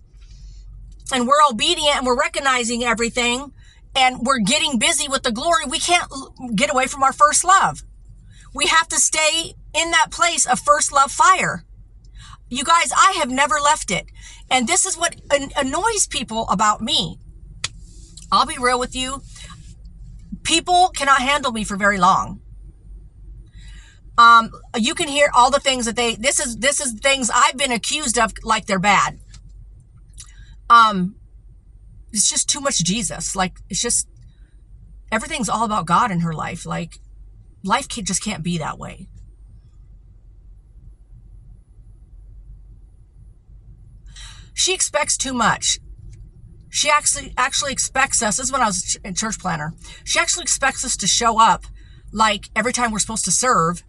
[1.13, 3.53] and we're obedient and we're recognizing everything
[3.95, 6.11] and we're getting busy with the glory, we can't
[6.55, 7.83] get away from our first love.
[8.55, 11.65] We have to stay in that place of first love fire.
[12.49, 14.07] you guys, I have never left it.
[14.51, 15.17] And this is what
[15.57, 17.19] annoys people about me.
[18.31, 19.23] I'll be real with you.
[20.43, 22.41] People cannot handle me for very long.
[24.19, 27.57] Um, you can hear all the things that they, this is, this is things I've
[27.57, 29.19] been accused of like they're bad.
[30.69, 31.17] Um,
[32.13, 33.35] it's just too much Jesus.
[33.35, 34.09] Like, it's just,
[35.11, 36.67] everything's all about God in her life.
[36.67, 36.99] Like,
[37.65, 39.09] life can, just can't be that way.
[44.55, 45.79] She expects too much.
[46.69, 48.37] She actually actually expects us.
[48.37, 49.75] This is when I was a church planner.
[50.05, 51.65] She actually expects us to show up
[52.13, 53.83] like every time we're supposed to serve,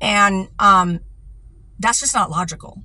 [0.00, 1.00] and um,
[1.78, 2.82] that's just not logical.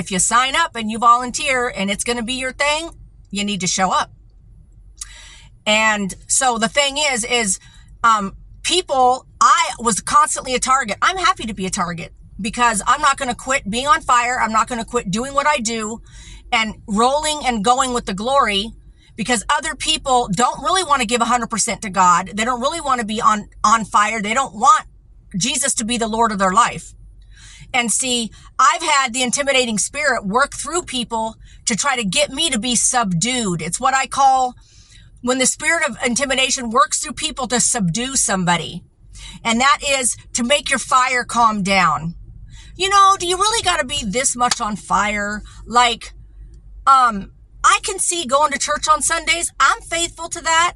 [0.00, 2.88] If you sign up and you volunteer and it's going to be your thing,
[3.30, 4.10] you need to show up.
[5.66, 7.60] And so the thing is, is
[8.02, 10.96] um, people, I was constantly a target.
[11.02, 14.40] I'm happy to be a target because I'm not going to quit being on fire.
[14.40, 16.00] I'm not going to quit doing what I do
[16.50, 18.70] and rolling and going with the glory
[19.16, 22.30] because other people don't really want to give 100% to God.
[22.32, 24.22] They don't really want to be on, on fire.
[24.22, 24.86] They don't want
[25.36, 26.94] Jesus to be the Lord of their life.
[27.72, 32.50] And see, I've had the intimidating spirit work through people to try to get me
[32.50, 33.62] to be subdued.
[33.62, 34.54] It's what I call
[35.22, 38.82] when the spirit of intimidation works through people to subdue somebody.
[39.44, 42.14] And that is to make your fire calm down.
[42.76, 45.42] You know, do you really got to be this much on fire?
[45.66, 46.12] Like,
[46.86, 49.52] um, I can see going to church on Sundays.
[49.60, 50.74] I'm faithful to that.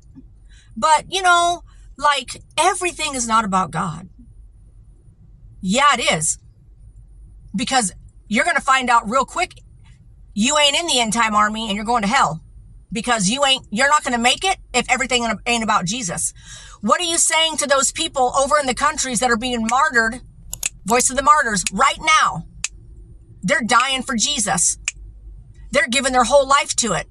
[0.77, 1.63] But, you know,
[1.97, 4.09] like everything is not about God.
[5.61, 6.39] Yeah, it is.
[7.55, 7.93] Because
[8.29, 9.61] you're going to find out real quick
[10.35, 12.43] you ain't in the end time army and you're going to hell
[12.93, 16.33] because you ain't, you're not going to make it if everything ain't about Jesus.
[16.81, 20.21] What are you saying to those people over in the countries that are being martyred?
[20.85, 22.47] Voice of the martyrs right now.
[23.43, 24.79] They're dying for Jesus.
[25.71, 27.07] They're giving their whole life to it.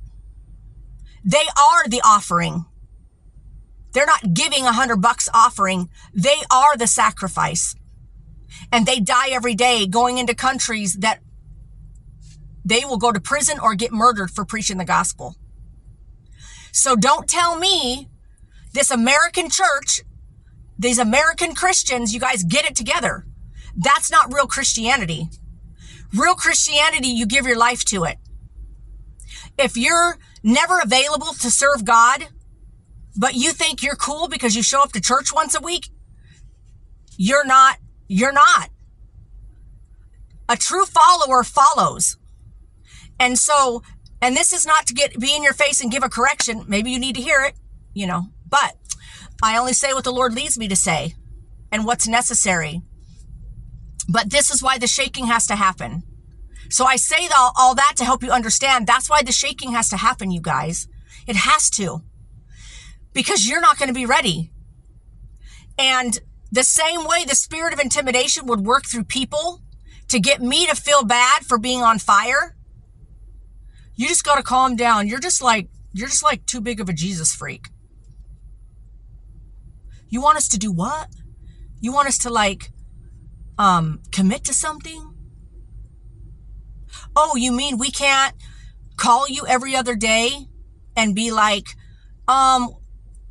[1.26, 2.66] They are the offering.
[3.94, 5.90] They're not giving a hundred bucks offering.
[6.14, 7.76] They are the sacrifice.
[8.72, 11.20] And they die every day going into countries that
[12.66, 15.36] they will go to prison or get murdered for preaching the gospel.
[16.72, 18.08] So don't tell me
[18.74, 20.02] this American church,
[20.78, 23.26] these American Christians, you guys get it together.
[23.76, 25.30] That's not real Christianity.
[26.16, 28.18] Real Christianity, you give your life to it.
[29.58, 32.28] If you're never available to serve God,
[33.16, 35.90] but you think you're cool because you show up to church once a week,
[37.18, 37.78] you're not,
[38.14, 38.70] you're not.
[40.48, 42.18] A true follower follows.
[43.20, 43.82] And so
[44.22, 46.64] and this is not to get be in your face and give a correction.
[46.68, 47.56] Maybe you need to hear it,
[47.94, 48.28] you know.
[48.48, 48.78] But
[49.42, 51.16] I only say what the Lord leads me to say
[51.72, 52.82] and what's necessary.
[54.08, 56.04] But this is why the shaking has to happen.
[56.70, 58.86] So I say all, all that to help you understand.
[58.86, 60.88] That's why the shaking has to happen, you guys.
[61.26, 62.04] It has to.
[63.14, 64.52] Because you're not going to be ready.
[65.78, 66.20] And
[66.54, 69.62] the same way the spirit of intimidation would work through people
[70.08, 72.56] to get me to feel bad for being on fire,
[73.96, 75.08] you just got to calm down.
[75.08, 77.70] You're just like, you're just like too big of a Jesus freak.
[80.10, 81.08] You want us to do what?
[81.82, 82.72] You want us to like,
[83.58, 85.12] um, commit to something?
[87.16, 88.36] Oh, you mean we can't
[88.96, 90.30] call you every other day
[90.96, 91.70] and be like,
[92.28, 92.70] um,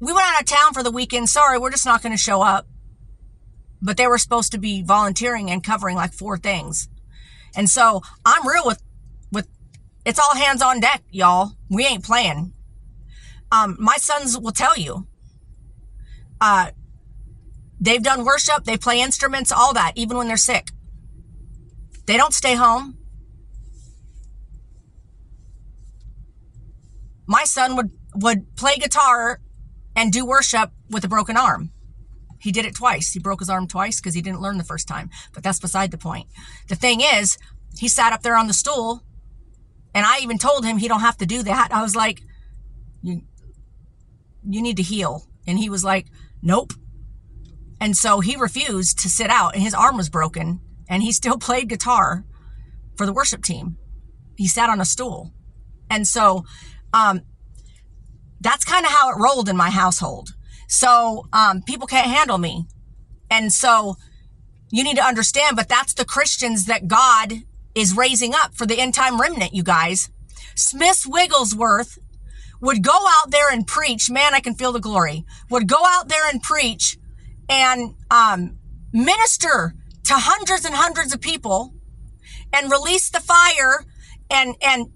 [0.01, 1.29] we went out of town for the weekend.
[1.29, 2.66] Sorry, we're just not going to show up.
[3.83, 6.89] But they were supposed to be volunteering and covering like four things.
[7.55, 8.83] And so I'm real with
[9.30, 9.49] with
[10.05, 11.53] it's all hands on deck, y'all.
[11.68, 12.53] We ain't playing.
[13.51, 15.07] Um, my sons will tell you.
[16.41, 16.70] Uh,
[17.78, 20.70] they've done worship, they play instruments, all that, even when they're sick.
[22.07, 22.99] They don't stay home.
[27.26, 29.41] My son would, would play guitar
[29.95, 31.70] and do worship with a broken arm.
[32.43, 33.12] He did it twice.
[33.12, 35.11] He broke his arm twice because he didn't learn the first time.
[35.32, 36.26] But that's beside the point.
[36.68, 37.38] The thing is,
[37.78, 39.05] he sat up there on the stool
[39.95, 41.68] and I even told him he don't have to do that.
[41.72, 42.22] I was like,
[43.01, 43.22] you,
[44.45, 45.24] you need to heal.
[45.47, 46.07] And he was like,
[46.43, 46.72] nope.
[47.80, 51.38] And so he refused to sit out and his arm was broken and he still
[51.38, 52.24] played guitar
[52.97, 53.76] for the worship team.
[54.36, 55.32] He sat on a stool.
[55.88, 56.45] And so,
[56.93, 57.22] um,
[58.40, 60.34] that's kind of how it rolled in my household.
[60.73, 62.64] So, um, people can't handle me.
[63.31, 63.97] And so
[64.70, 67.43] you need to understand, but that's the Christians that God
[67.75, 70.09] is raising up for the end time remnant, you guys.
[70.55, 71.99] Smith Wigglesworth
[72.62, 74.11] would go out there and preach.
[74.11, 75.27] Man, I can feel the glory.
[75.51, 76.97] Would go out there and preach
[77.51, 78.57] and um,
[78.95, 81.75] minister to hundreds and hundreds of people
[82.51, 83.85] and release the fire
[84.31, 84.91] and and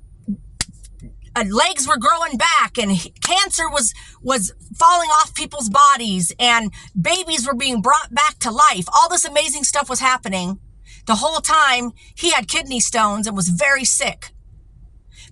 [1.36, 2.90] uh, legs were growing back and
[3.22, 8.86] cancer was was falling off people's bodies and babies were being brought back to life.
[8.94, 10.58] All this amazing stuff was happening.
[11.06, 14.32] The whole time he had kidney stones and was very sick.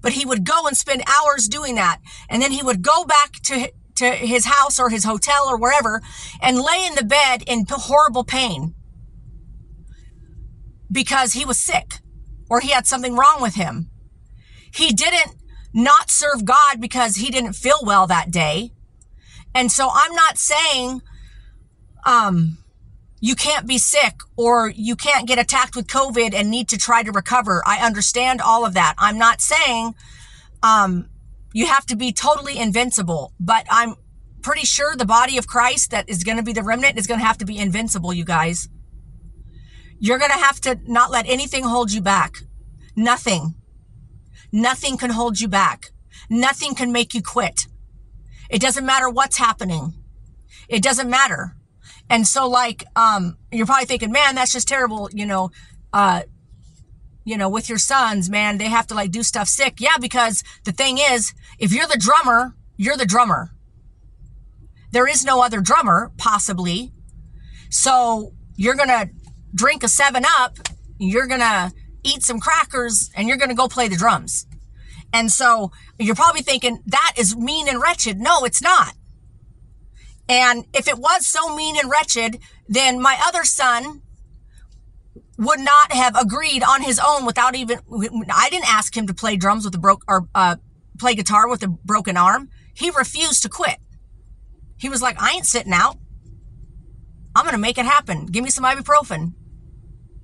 [0.03, 3.33] But he would go and spend hours doing that and then he would go back
[3.45, 6.03] to to his house or his hotel or wherever
[6.43, 8.75] and lay in the bed in horrible pain
[10.91, 12.01] because he was sick
[12.51, 13.89] or he had something wrong with him.
[14.73, 15.37] He didn't
[15.75, 18.71] not serve God because he didn't feel well that day.
[19.55, 21.03] And so I'm not saying,
[22.07, 22.59] um,
[23.21, 27.03] you can't be sick or you can't get attacked with COVID and need to try
[27.03, 27.63] to recover.
[27.67, 28.95] I understand all of that.
[28.99, 29.95] I'm not saying,
[30.63, 31.09] um,
[31.53, 33.95] you have to be totally invincible, but I'm
[34.43, 37.21] pretty sure the body of Christ that is going to be the remnant is going
[37.21, 38.69] to have to be invincible, you guys.
[39.99, 42.35] You're going to have to not let anything hold you back.
[42.95, 43.55] Nothing.
[44.55, 45.91] Nothing can hold you back.
[46.31, 47.67] Nothing can make you quit.
[48.49, 49.95] It doesn't matter what's happening.
[50.69, 51.57] It doesn't matter.
[52.09, 55.11] And so like, um, you're probably thinking, man, that's just terrible.
[55.13, 55.51] You know,
[55.93, 56.23] uh,
[57.25, 59.81] you know, with your sons, man, they have to like do stuff sick.
[59.81, 63.51] Yeah, because the thing is, if you're the drummer, you're the drummer.
[64.93, 66.93] There is no other drummer, possibly.
[67.71, 69.11] So you're going to
[69.53, 70.59] drink a seven up,
[70.99, 71.73] you're going to
[72.05, 74.47] eat some crackers and you're going to go play the drums.
[75.13, 78.19] And so you're probably thinking that is mean and wretched.
[78.19, 78.95] No, it's not.
[80.29, 82.39] And if it was so mean and wretched,
[82.69, 84.03] then my other son
[85.37, 87.81] would not have agreed on his own without even,
[88.31, 90.57] I didn't ask him to play drums with a broke or, uh,
[90.99, 92.51] play guitar with a broken arm.
[92.75, 93.79] He refused to quit.
[94.77, 95.99] He was like, I ain't sitting out.
[97.37, 98.27] I'm going to make it happen.
[98.27, 99.33] Give me some ibuprofen.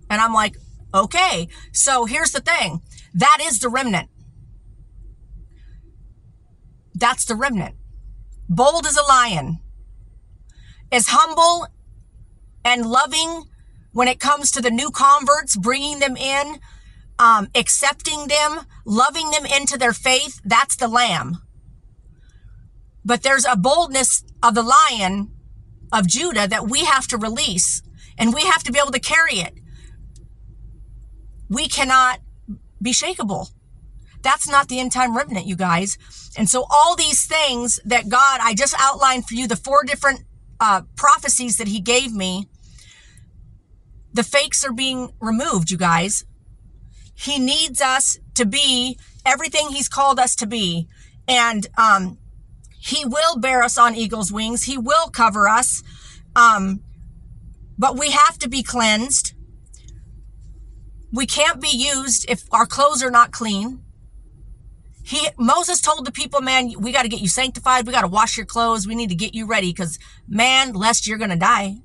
[0.09, 0.57] And I'm like,
[0.95, 1.49] okay.
[1.73, 2.81] So here's the thing.
[3.15, 4.09] That is the remnant.
[6.95, 7.77] That's the remnant.
[8.49, 9.61] Bold as a lion.
[10.93, 11.67] As humble
[12.65, 13.45] and loving
[13.93, 16.59] when it comes to the new converts, bringing them in,
[17.19, 20.41] um, accepting them, loving them into their faith.
[20.45, 21.39] That's the lamb.
[23.05, 25.33] But there's a boldness of the lion
[25.93, 27.83] of Judah that we have to release
[28.19, 29.60] and we have to be able to carry it
[31.51, 32.21] we cannot
[32.81, 33.51] be shakable.
[34.23, 35.99] That's not the end time remnant, you guys.
[36.37, 40.25] And so all these things that God, I just outlined for you, the four different
[40.61, 42.49] uh, prophecies that he gave me,
[44.13, 46.25] the fakes are being removed, you guys.
[47.15, 50.89] He needs us to be everything he's called us to be.
[51.29, 52.19] And, um,
[52.83, 54.63] he will bear us on eagle's wings.
[54.63, 55.83] He will cover us.
[56.35, 56.81] Um,
[57.79, 59.35] but we have to be cleansed.
[61.13, 63.83] We can't be used if our clothes are not clean.
[65.03, 67.87] He, Moses told the people, man, we got to get you sanctified.
[67.87, 68.87] We got to wash your clothes.
[68.87, 69.99] We need to get you ready because
[70.29, 71.79] man, lest you're going to die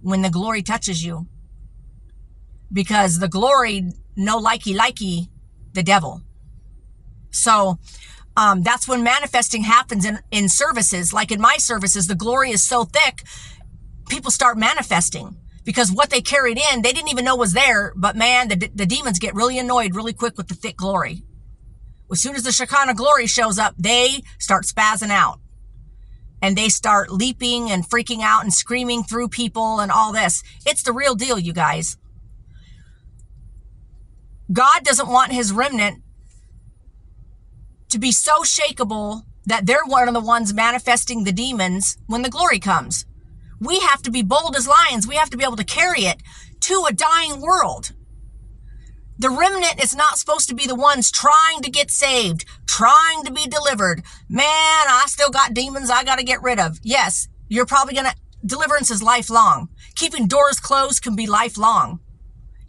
[0.00, 1.26] when the glory touches you.
[2.72, 5.28] Because the glory, no likey likey
[5.72, 6.22] the devil.
[7.30, 7.78] So,
[8.36, 11.12] um, that's when manifesting happens in, in services.
[11.12, 13.22] Like in my services, the glory is so thick,
[14.08, 15.36] people start manifesting
[15.66, 17.92] because what they carried in, they didn't even know was there.
[17.96, 21.24] But man, the, the demons get really annoyed really quick with the thick glory.
[22.10, 25.40] As soon as the Shekinah glory shows up, they start spazzing out
[26.40, 30.44] and they start leaping and freaking out and screaming through people and all this.
[30.64, 31.96] It's the real deal, you guys.
[34.52, 36.04] God doesn't want his remnant
[37.88, 42.30] to be so shakable that they're one of the ones manifesting the demons when the
[42.30, 43.05] glory comes.
[43.60, 45.06] We have to be bold as lions.
[45.06, 46.22] We have to be able to carry it
[46.62, 47.92] to a dying world.
[49.18, 53.32] The remnant is not supposed to be the ones trying to get saved, trying to
[53.32, 54.02] be delivered.
[54.28, 56.78] Man, I still got demons I got to get rid of.
[56.82, 59.70] Yes, you're probably going to, deliverance is lifelong.
[59.94, 62.00] Keeping doors closed can be lifelong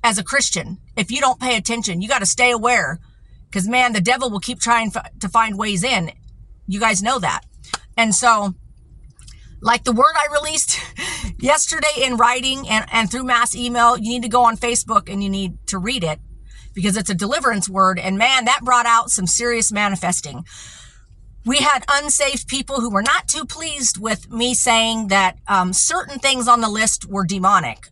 [0.03, 0.77] as a Christian.
[0.95, 2.99] If you don't pay attention, you got to stay aware
[3.49, 6.11] because man, the devil will keep trying to find ways in.
[6.65, 7.41] You guys know that.
[7.97, 8.55] And so
[9.61, 10.79] like the word I released
[11.39, 15.23] yesterday in writing and, and through mass email, you need to go on Facebook and
[15.23, 16.19] you need to read it
[16.73, 17.99] because it's a deliverance word.
[17.99, 20.45] And man, that brought out some serious manifesting.
[21.45, 26.19] We had unsaved people who were not too pleased with me saying that um, certain
[26.19, 27.87] things on the list were demonic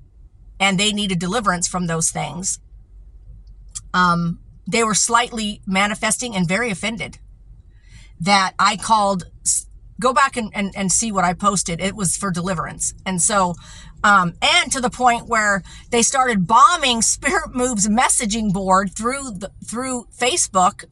[0.59, 2.59] and they needed deliverance from those things.
[3.93, 7.19] Um, they were slightly manifesting and very offended
[8.19, 9.25] that I called
[9.99, 11.79] go back and, and, and see what I posted.
[11.79, 12.93] It was for deliverance.
[13.05, 13.55] And so,
[14.03, 19.51] um, and to the point where they started bombing Spirit Moves messaging board through the,
[19.65, 20.85] through Facebook.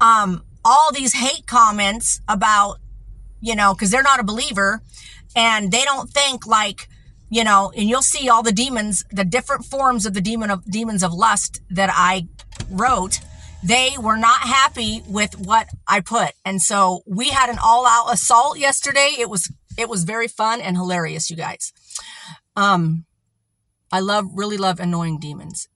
[0.00, 2.78] Um, all these hate comments about,
[3.40, 4.80] you know, cause they're not a believer
[5.36, 6.88] and they don't think like,
[7.30, 10.64] you know, and you'll see all the demons, the different forms of the demon of
[10.64, 12.28] demons of lust that I
[12.70, 13.20] wrote
[13.64, 16.32] they were not happy with what I put.
[16.44, 19.14] And so we had an all out assault yesterday.
[19.18, 21.72] It was, it was very fun and hilarious, you guys.
[22.54, 23.06] Um,
[23.90, 25.68] I love, really love annoying demons.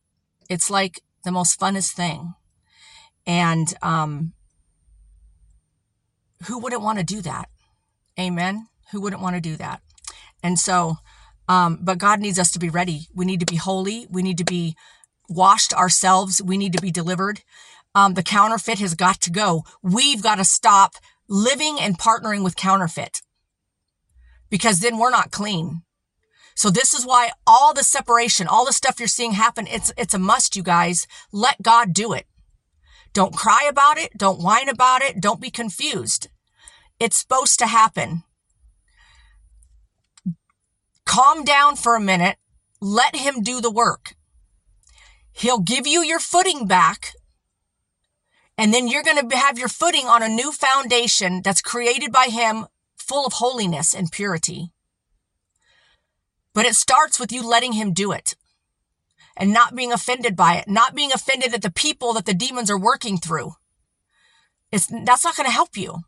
[0.51, 2.34] It's like the most funnest thing.
[3.26, 4.34] And, um,
[6.47, 7.49] who wouldn't want to do that?
[8.20, 8.68] Amen.
[8.93, 9.80] Who wouldn't want to do that?
[10.43, 10.97] And so,
[11.49, 13.09] um, but God needs us to be ready.
[13.14, 14.07] We need to be holy.
[14.11, 14.76] We need to be
[15.28, 16.43] washed ourselves.
[16.43, 17.43] We need to be delivered.
[17.95, 19.64] Um, the counterfeit has got to go.
[19.82, 20.95] We've got to stop
[21.28, 23.22] living and partnering with counterfeit
[24.51, 25.82] because then we're not clean.
[26.55, 30.14] So this is why all the separation, all the stuff you're seeing happen, it's, it's
[30.14, 31.07] a must, you guys.
[31.32, 32.26] Let God do it.
[33.12, 34.16] Don't cry about it.
[34.16, 35.20] Don't whine about it.
[35.20, 36.28] Don't be confused.
[36.99, 38.24] It's supposed to happen.
[41.05, 42.36] Calm down for a minute.
[42.80, 44.14] Let him do the work.
[45.32, 47.12] He'll give you your footing back
[48.59, 52.27] and then you're going to have your footing on a new foundation that's created by
[52.27, 54.73] Him, full of holiness and purity.
[56.53, 58.35] But it starts with you letting Him do it
[59.37, 62.69] and not being offended by it, not being offended at the people that the demons
[62.69, 63.53] are working through.
[64.73, 66.01] It's, that's not going to help you.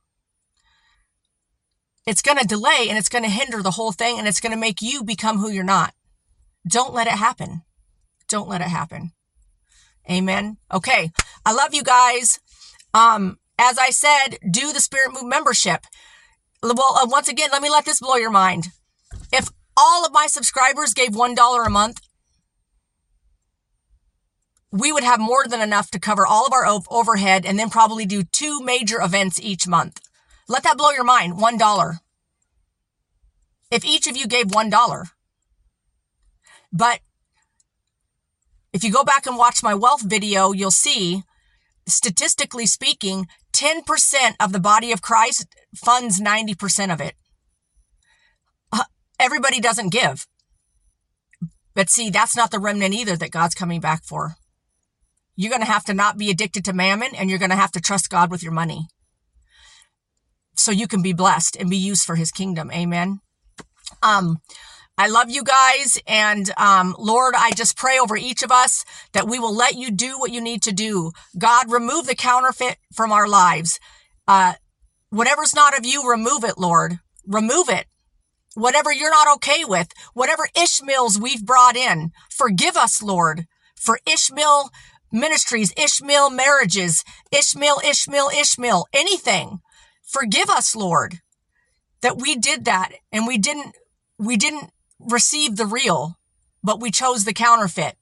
[2.05, 4.53] It's going to delay and it's going to hinder the whole thing and it's going
[4.53, 5.95] to make you become who you're not.
[6.69, 7.63] Don't let it happen.
[8.29, 9.13] Don't let it happen.
[10.11, 10.57] Amen.
[10.73, 11.13] Okay.
[11.45, 12.41] I love you guys.
[12.95, 15.85] Um, as I said, do the Spirit Move membership.
[16.63, 18.69] Well, uh, once again, let me let this blow your mind.
[19.33, 22.01] If all of my subscribers gave $1 a month,
[24.73, 28.07] we would have more than enough to cover all of our overhead and then probably
[28.07, 30.01] do two major events each month.
[30.49, 31.35] Let that blow your mind.
[31.35, 31.99] $1.
[33.71, 35.11] If each of you gave $1.
[36.73, 37.01] But
[38.73, 41.25] if you go back and watch my wealth video, you'll see,
[41.95, 47.15] statistically speaking, 10% of the body of Christ funds 90% of it.
[48.73, 48.85] Uh,
[49.19, 50.27] everybody doesn't give.
[51.75, 54.37] But see, that's not the remnant either that God's coming back for.
[55.37, 57.73] You're going to have to not be addicted to mammon and you're going to have
[57.73, 58.89] to trust God with your money.
[60.55, 62.71] So you can be blessed and be used for his kingdom.
[62.71, 63.21] Amen.
[64.03, 64.39] Um,
[65.01, 65.99] I love you guys.
[66.07, 68.85] And, um, Lord, I just pray over each of us
[69.15, 71.13] that we will let you do what you need to do.
[71.39, 73.81] God, remove the counterfeit from our lives.
[74.29, 74.53] Uh,
[75.09, 76.99] whatever's not of you, remove it, Lord.
[77.27, 77.87] Remove it.
[78.55, 84.69] Whatever you're not okay with, whatever Ishmaels we've brought in, forgive us, Lord, for Ishmael
[85.11, 89.61] ministries, Ishmael marriages, Ishmael, Ishmael, Ishmael, anything.
[90.03, 91.21] Forgive us, Lord,
[92.03, 93.77] that we did that and we didn't,
[94.19, 94.71] we didn't
[95.01, 96.19] received the real,
[96.63, 97.97] but we chose the counterfeit.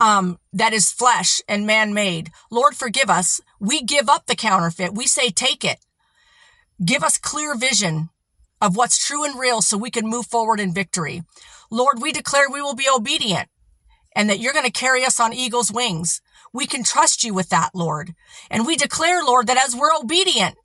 [0.00, 2.32] Um, that is flesh and man made.
[2.50, 3.40] Lord, forgive us.
[3.60, 4.94] We give up the counterfeit.
[4.94, 5.78] We say, take it.
[6.84, 8.10] Give us clear vision
[8.60, 11.22] of what's true and real so we can move forward in victory.
[11.70, 13.48] Lord, we declare we will be obedient
[14.14, 16.20] and that you're going to carry us on eagle's wings.
[16.52, 18.14] We can trust you with that, Lord.
[18.50, 20.56] And we declare, Lord, that as we're obedient,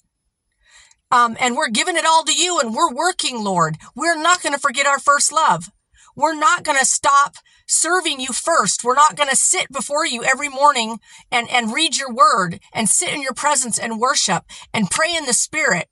[1.11, 3.77] um, and we're giving it all to you and we're working, Lord.
[3.95, 5.69] We're not going to forget our first love.
[6.15, 7.35] We're not going to stop
[7.67, 8.83] serving you first.
[8.83, 10.99] We're not going to sit before you every morning
[11.31, 14.43] and, and read your word and sit in your presence and worship
[14.73, 15.87] and pray in the spirit.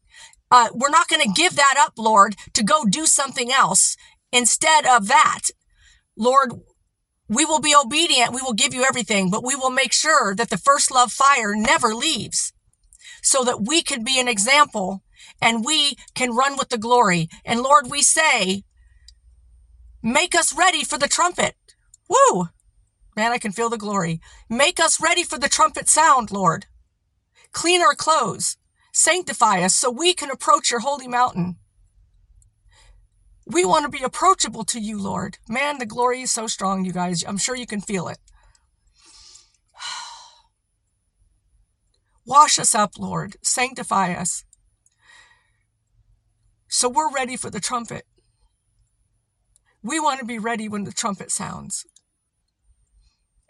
[0.49, 3.95] Uh, we're not going to give that up, Lord, to go do something else
[4.31, 5.41] instead of that.
[6.17, 6.53] Lord,
[7.27, 8.33] we will be obedient.
[8.33, 11.55] We will give you everything, but we will make sure that the first love fire
[11.55, 12.53] never leaves
[13.21, 15.03] so that we can be an example
[15.45, 17.29] and we can run with the glory.
[17.45, 18.63] And Lord, we say,
[20.01, 21.53] make us ready for the trumpet.
[22.09, 22.47] Woo!
[23.15, 24.19] Man, I can feel the glory.
[24.49, 26.65] Make us ready for the trumpet sound, Lord.
[27.51, 28.57] Clean our clothes.
[28.91, 31.57] Sanctify us so we can approach your holy mountain.
[33.45, 35.37] We want to be approachable to you, Lord.
[35.47, 37.23] Man, the glory is so strong, you guys.
[37.23, 38.17] I'm sure you can feel it.
[42.25, 43.37] Wash us up, Lord.
[43.43, 44.43] Sanctify us.
[46.75, 48.03] So we're ready for the trumpet.
[49.81, 51.85] We want to be ready when the trumpet sounds.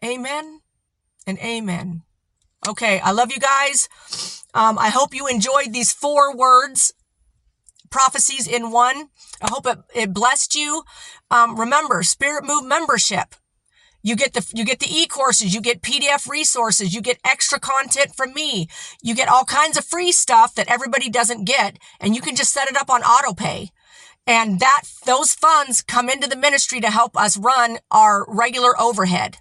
[0.04, 0.60] Amen
[1.26, 2.04] and amen.
[2.68, 3.90] Okay, I love you guys.
[4.54, 6.94] Um, I hope you enjoyed these four words
[7.90, 9.08] prophecies in one.
[9.42, 10.84] I hope it, it blessed you.
[11.32, 13.34] Um, remember, Spirit Move membership.
[14.06, 18.14] You get the, you get the e-courses, you get PDF resources, you get extra content
[18.16, 18.68] from me.
[19.02, 21.80] You get all kinds of free stuff that everybody doesn't get.
[22.00, 23.72] And you can just set it up on auto pay.
[24.28, 29.38] And that, those funds come into the ministry to help us run our regular overhead.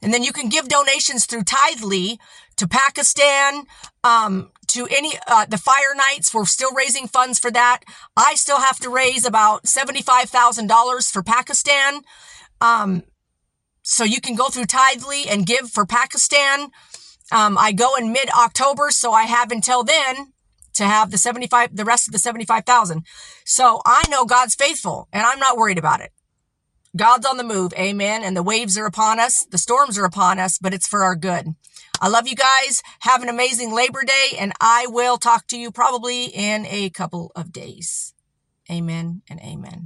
[0.00, 2.18] And then you can give donations through Tithely
[2.58, 3.64] to Pakistan,
[4.04, 6.32] um, to any, uh, the fire nights.
[6.32, 7.80] We're still raising funds for that.
[8.16, 12.02] I still have to raise about $75,000 for Pakistan.
[12.60, 13.02] Um,
[13.88, 16.70] so you can go through Tithely and give for Pakistan.
[17.30, 20.32] Um, I go in mid October, so I have until then
[20.74, 23.06] to have the 75, the rest of the 75,000.
[23.44, 26.10] So I know God's faithful and I'm not worried about it.
[26.96, 27.72] God's on the move.
[27.78, 28.24] Amen.
[28.24, 29.46] And the waves are upon us.
[29.48, 31.54] The storms are upon us, but it's for our good.
[32.00, 32.82] I love you guys.
[33.00, 37.30] Have an amazing Labor Day and I will talk to you probably in a couple
[37.36, 38.14] of days.
[38.68, 39.85] Amen and amen.